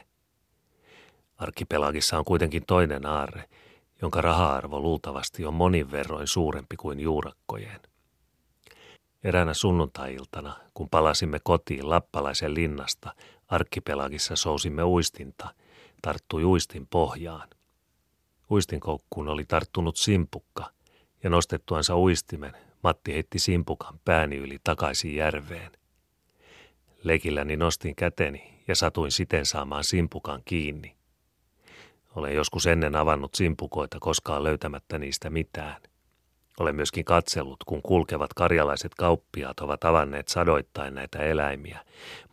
Arkipelagissa 1.37 2.18
on 2.18 2.24
kuitenkin 2.24 2.66
toinen 2.66 3.07
aarre, 3.07 3.44
jonka 4.03 4.20
raha-arvo 4.20 4.80
luultavasti 4.80 5.46
on 5.46 5.55
monin 5.55 5.90
verroin 5.90 6.26
suurempi 6.26 6.76
kuin 6.76 7.01
juurakkojen. 7.01 7.80
Eräänä 9.24 9.55
sunnuntai-iltana, 9.55 10.57
kun 10.74 10.88
palasimme 10.88 11.38
kotiin 11.42 11.90
lappalaisen 11.90 12.55
linnasta, 12.55 13.14
arkipelagissa 13.49 14.36
sousimme 14.36 14.84
uistinta, 14.84 15.55
tarttui 16.03 16.44
uistin 16.44 16.86
pohjaan. 16.86 17.49
Uistinkoukkuun 18.51 19.28
oli 19.28 19.44
tarttunut 19.44 19.96
simpukka, 19.96 20.70
ja 21.22 21.30
nostettuansa 21.30 21.96
uistimen 21.96 22.53
Matti 22.82 23.14
heitti 23.14 23.38
simpukan 23.38 24.01
pääni 24.05 24.36
yli 24.36 24.59
takaisin 24.64 25.16
järveen. 25.16 25.72
Lekilläni 27.03 27.57
nostin 27.57 27.94
käteni 27.96 28.64
ja 28.68 28.76
satuin 28.76 29.12
siten 29.12 29.46
saamaan 29.46 29.84
simpukan 29.84 30.42
kiinni. 30.44 30.96
Olen 32.16 32.34
joskus 32.34 32.66
ennen 32.66 32.96
avannut 32.96 33.34
simpukoita 33.34 34.01
koskaan 34.01 34.44
löytämättä 34.44 34.99
niistä 34.99 35.30
mitään. 35.30 35.82
Olen 36.61 36.74
myöskin 36.74 37.05
katsellut, 37.05 37.64
kun 37.66 37.82
kulkevat 37.82 38.34
karjalaiset 38.34 38.94
kauppiaat 38.94 39.61
ovat 39.61 39.84
avanneet 39.84 40.28
sadoittain 40.28 40.94
näitä 40.94 41.18
eläimiä, 41.18 41.84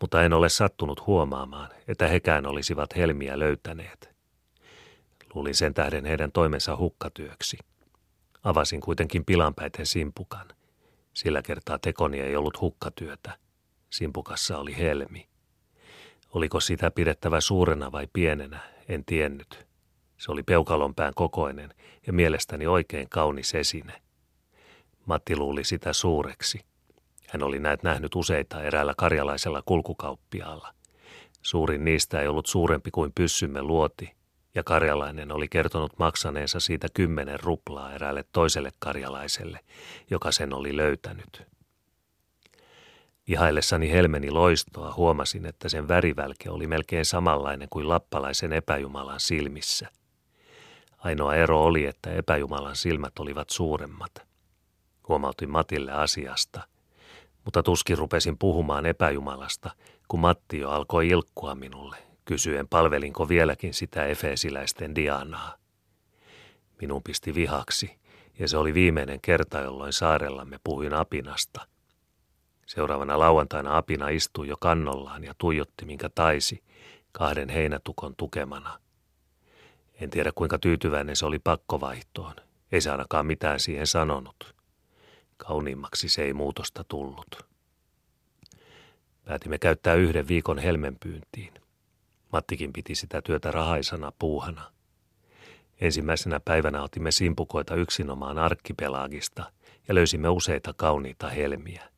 mutta 0.01 0.23
en 0.23 0.33
ole 0.33 0.49
sattunut 0.49 1.07
huomaamaan, 1.07 1.69
että 1.87 2.07
hekään 2.07 2.45
olisivat 2.45 2.95
helmiä 2.95 3.39
löytäneet. 3.39 4.14
Luulin 5.35 5.55
sen 5.55 5.73
tähden 5.73 6.05
heidän 6.05 6.31
toimensa 6.31 6.77
hukkatyöksi. 6.77 7.57
Avasin 8.43 8.81
kuitenkin 8.81 9.25
pilanpäiten 9.25 9.85
simpukan. 9.85 10.47
Sillä 11.13 11.41
kertaa 11.41 11.79
tekoni 11.79 12.19
ei 12.19 12.35
ollut 12.35 12.61
hukkatyötä. 12.61 13.37
Simpukassa 13.89 14.57
oli 14.57 14.77
helmi. 14.77 15.27
Oliko 16.33 16.59
sitä 16.59 16.91
pidettävä 16.91 17.41
suurena 17.41 17.91
vai 17.91 18.07
pienenä, 18.13 18.59
en 18.87 19.05
tiennyt. 19.05 19.67
Se 20.17 20.31
oli 20.31 20.43
peukalonpään 20.43 21.13
kokoinen 21.13 21.73
ja 22.07 22.13
mielestäni 22.13 22.67
oikein 22.67 23.09
kaunis 23.09 23.55
esine. 23.55 24.01
Matti 25.05 25.35
luuli 25.35 25.63
sitä 25.63 25.93
suureksi. 25.93 26.59
Hän 27.29 27.43
oli 27.43 27.59
näet 27.59 27.83
nähnyt 27.83 28.15
useita 28.15 28.63
eräällä 28.63 28.93
karjalaisella 28.97 29.61
kulkukauppiaalla. 29.65 30.73
Suurin 31.41 31.85
niistä 31.85 32.21
ei 32.21 32.27
ollut 32.27 32.45
suurempi 32.45 32.91
kuin 32.91 33.11
pyssymme 33.15 33.61
luoti, 33.61 34.15
ja 34.55 34.63
karjalainen 34.63 35.31
oli 35.31 35.47
kertonut 35.47 35.99
maksaneensa 35.99 36.59
siitä 36.59 36.87
kymmenen 36.93 37.39
ruplaa 37.39 37.93
eräälle 37.93 38.25
toiselle 38.31 38.71
karjalaiselle, 38.79 39.59
joka 40.09 40.31
sen 40.31 40.53
oli 40.53 40.77
löytänyt. 40.77 41.43
Ihaillessani 43.27 43.91
helmeni 43.91 44.31
loistoa 44.31 44.93
huomasin, 44.93 45.45
että 45.45 45.69
sen 45.69 45.87
värivälke 45.87 46.49
oli 46.49 46.67
melkein 46.67 47.05
samanlainen 47.05 47.67
kuin 47.69 47.89
lappalaisen 47.89 48.53
epäjumalan 48.53 49.19
silmissä. 49.19 49.89
Ainoa 50.97 51.35
ero 51.35 51.63
oli, 51.63 51.85
että 51.85 52.11
epäjumalan 52.11 52.75
silmät 52.75 53.19
olivat 53.19 53.49
suuremmat. 53.49 54.11
Huomautin 55.07 55.49
Matille 55.49 55.91
asiasta, 55.91 56.67
mutta 57.45 57.63
tuskin 57.63 57.97
rupesin 57.97 58.37
puhumaan 58.37 58.85
epäjumalasta, 58.85 59.71
kun 60.07 60.19
Matti 60.19 60.59
jo 60.59 60.69
alkoi 60.69 61.09
ilkkua 61.09 61.55
minulle, 61.55 61.97
kysyen 62.25 62.67
palvelinko 62.67 63.29
vieläkin 63.29 63.73
sitä 63.73 64.05
efeesiläisten 64.05 64.95
Dianaa. 64.95 65.55
Minun 66.81 67.03
pisti 67.03 67.35
vihaksi, 67.35 67.99
ja 68.39 68.47
se 68.47 68.57
oli 68.57 68.73
viimeinen 68.73 69.21
kerta, 69.21 69.59
jolloin 69.59 69.93
saarellamme 69.93 70.59
puhuin 70.63 70.93
apinasta– 70.93 71.67
Seuraavana 72.65 73.19
lauantaina 73.19 73.77
apina 73.77 74.09
istui 74.09 74.47
jo 74.47 74.57
kannollaan 74.57 75.23
ja 75.23 75.33
tuijotti 75.37 75.85
minkä 75.85 76.09
taisi 76.09 76.63
kahden 77.11 77.49
heinätukon 77.49 78.15
tukemana. 78.15 78.79
En 79.93 80.09
tiedä 80.09 80.31
kuinka 80.35 80.59
tyytyväinen 80.59 81.15
se 81.15 81.25
oli 81.25 81.39
pakkovaihtoon. 81.39 82.35
Ei 82.71 82.81
se 82.81 82.91
ainakaan 82.91 83.25
mitään 83.25 83.59
siihen 83.59 83.87
sanonut. 83.87 84.55
Kauniimmaksi 85.37 86.09
se 86.09 86.23
ei 86.23 86.33
muutosta 86.33 86.83
tullut. 86.83 87.45
Päätimme 89.25 89.57
käyttää 89.57 89.93
yhden 89.93 90.27
viikon 90.27 90.57
helmenpyyntiin. 90.57 91.53
Mattikin 92.35 92.73
piti 92.73 92.95
sitä 92.95 93.21
työtä 93.21 93.51
rahaisana 93.51 94.11
puuhana. 94.19 94.71
Ensimmäisenä 95.81 96.39
päivänä 96.39 96.83
otimme 96.83 97.11
simpukoita 97.11 97.75
yksinomaan 97.75 98.37
arkkipelagista 98.37 99.51
ja 99.87 99.95
löysimme 99.95 100.29
useita 100.29 100.73
kauniita 100.73 101.29
helmiä. 101.29 101.89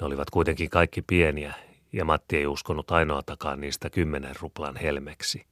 Ne 0.00 0.06
olivat 0.06 0.30
kuitenkin 0.30 0.70
kaikki 0.70 1.02
pieniä, 1.02 1.54
ja 1.92 2.04
Matti 2.04 2.36
ei 2.36 2.46
uskonut 2.46 2.90
ainoatakaan 2.90 3.60
niistä 3.60 3.90
kymmenen 3.90 4.34
ruplan 4.40 4.76
helmeksi. 4.76 5.46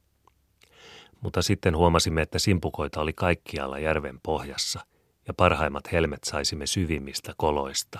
Mutta 1.21 1.41
sitten 1.41 1.77
huomasimme, 1.77 2.21
että 2.21 2.39
simpukoita 2.39 3.01
oli 3.01 3.13
kaikkialla 3.13 3.79
järven 3.79 4.19
pohjassa, 4.23 4.79
ja 5.27 5.33
parhaimmat 5.33 5.91
helmet 5.91 6.23
saisimme 6.23 6.67
syvimmistä 6.67 7.33
koloista. 7.37 7.99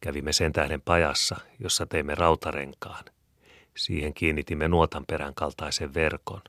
Kävimme 0.00 0.32
sen 0.32 0.52
tähden 0.52 0.80
pajassa, 0.80 1.36
jossa 1.58 1.86
teimme 1.86 2.14
rautarenkaan. 2.14 3.04
Siihen 3.76 4.14
kiinnitimme 4.14 4.68
nuotan 4.68 5.04
perän 5.06 5.34
kaltaisen 5.34 5.94
verkon. 5.94 6.40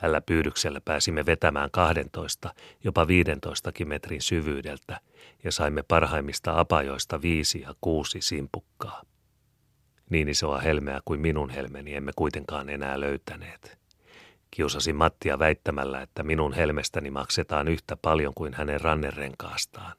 Tällä 0.00 0.20
pyydyksellä 0.20 0.80
pääsimme 0.80 1.26
vetämään 1.26 1.70
12, 1.70 2.54
jopa 2.84 3.06
15 3.06 3.72
metrin 3.84 4.22
syvyydeltä 4.22 5.00
ja 5.44 5.52
saimme 5.52 5.82
parhaimmista 5.82 6.60
apajoista 6.60 7.22
viisi 7.22 7.60
ja 7.60 7.74
kuusi 7.80 8.20
simpukkaa. 8.20 9.02
Niin 10.10 10.28
isoa 10.28 10.58
helmeä 10.58 11.00
kuin 11.04 11.20
minun 11.20 11.50
helmeni 11.50 11.94
emme 11.94 12.12
kuitenkaan 12.16 12.68
enää 12.68 13.00
löytäneet. 13.00 13.78
Kiusasin 14.50 14.96
Mattia 14.96 15.38
väittämällä, 15.38 16.02
että 16.02 16.22
minun 16.22 16.52
helmestäni 16.52 17.10
maksetaan 17.10 17.68
yhtä 17.68 17.96
paljon 17.96 18.34
kuin 18.34 18.54
hänen 18.54 18.80
rannerenkaastaan. 18.80 19.96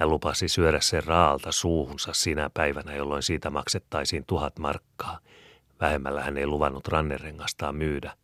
Hän 0.00 0.10
lupasi 0.10 0.48
syödä 0.48 0.80
sen 0.80 1.04
raalta 1.04 1.52
suuhunsa 1.52 2.12
sinä 2.12 2.50
päivänä, 2.54 2.94
jolloin 2.94 3.22
siitä 3.22 3.50
maksettaisiin 3.50 4.24
tuhat 4.26 4.58
markkaa. 4.58 5.18
Vähemmällä 5.80 6.22
hän 6.22 6.38
ei 6.38 6.46
luvannut 6.46 6.88
rannerengastaan 6.88 7.74
myydä, 7.74 8.16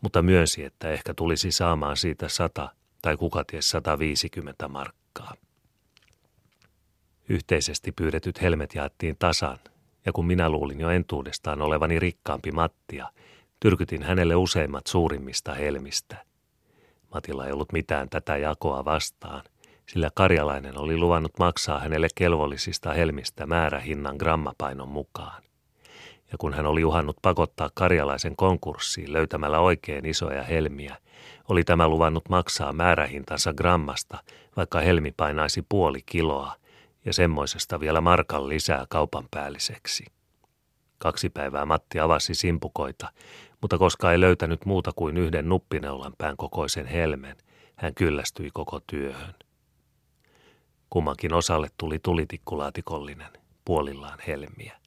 mutta 0.00 0.22
myönsi, 0.22 0.64
että 0.64 0.90
ehkä 0.90 1.14
tulisi 1.14 1.52
saamaan 1.52 1.96
siitä 1.96 2.28
sata 2.28 2.68
tai 3.02 3.16
kukaties 3.16 3.70
150 3.70 4.68
markkaa. 4.68 5.34
Yhteisesti 7.28 7.92
pyydetyt 7.92 8.42
helmet 8.42 8.74
jaettiin 8.74 9.16
tasan, 9.18 9.58
ja 10.06 10.12
kun 10.12 10.26
minä 10.26 10.48
luulin 10.48 10.80
jo 10.80 10.90
entuudestaan 10.90 11.62
olevani 11.62 11.98
rikkaampi 11.98 12.52
Mattia, 12.52 13.08
tyrkytin 13.60 14.02
hänelle 14.02 14.34
useimmat 14.34 14.86
suurimmista 14.86 15.54
helmistä. 15.54 16.16
Matilla 17.14 17.46
ei 17.46 17.52
ollut 17.52 17.72
mitään 17.72 18.08
tätä 18.08 18.36
jakoa 18.36 18.84
vastaan, 18.84 19.42
sillä 19.92 20.10
karjalainen 20.14 20.78
oli 20.78 20.96
luvannut 20.96 21.38
maksaa 21.38 21.78
hänelle 21.78 22.08
kelvollisista 22.14 22.92
helmistä 22.92 23.46
määrähinnan 23.46 24.16
grammapainon 24.16 24.88
mukaan. 24.88 25.42
Ja 26.32 26.38
kun 26.38 26.54
hän 26.54 26.66
oli 26.66 26.84
uhannut 26.84 27.16
pakottaa 27.22 27.70
karjalaisen 27.74 28.36
konkurssiin 28.36 29.12
löytämällä 29.12 29.60
oikein 29.60 30.06
isoja 30.06 30.42
helmiä, 30.42 30.96
oli 31.48 31.64
tämä 31.64 31.88
luvannut 31.88 32.28
maksaa 32.28 32.72
määrähintansa 32.72 33.52
grammasta, 33.54 34.18
vaikka 34.56 34.80
helmi 34.80 35.12
painaisi 35.16 35.62
puoli 35.68 36.00
kiloa, 36.06 36.54
ja 37.04 37.12
semmoisesta 37.12 37.80
vielä 37.80 38.00
markan 38.00 38.48
lisää 38.48 38.86
kaupan 38.88 39.24
päälliseksi. 39.30 40.04
Kaksi 40.98 41.30
päivää 41.30 41.66
Matti 41.66 42.00
avasi 42.00 42.34
simpukoita, 42.34 43.08
mutta 43.60 43.78
koska 43.78 44.12
ei 44.12 44.20
löytänyt 44.20 44.66
muuta 44.66 44.92
kuin 44.96 45.16
yhden 45.16 45.48
nuppineulan 45.48 46.12
pään 46.18 46.36
kokoisen 46.36 46.86
helmen, 46.86 47.36
hän 47.76 47.94
kyllästyi 47.94 48.50
koko 48.52 48.80
työhön. 48.86 49.41
Kummankin 50.92 51.34
osalle 51.34 51.68
tuli 51.76 51.98
tulitikkulaatikollinen, 51.98 53.32
puolillaan 53.64 54.18
helmiä. 54.26 54.81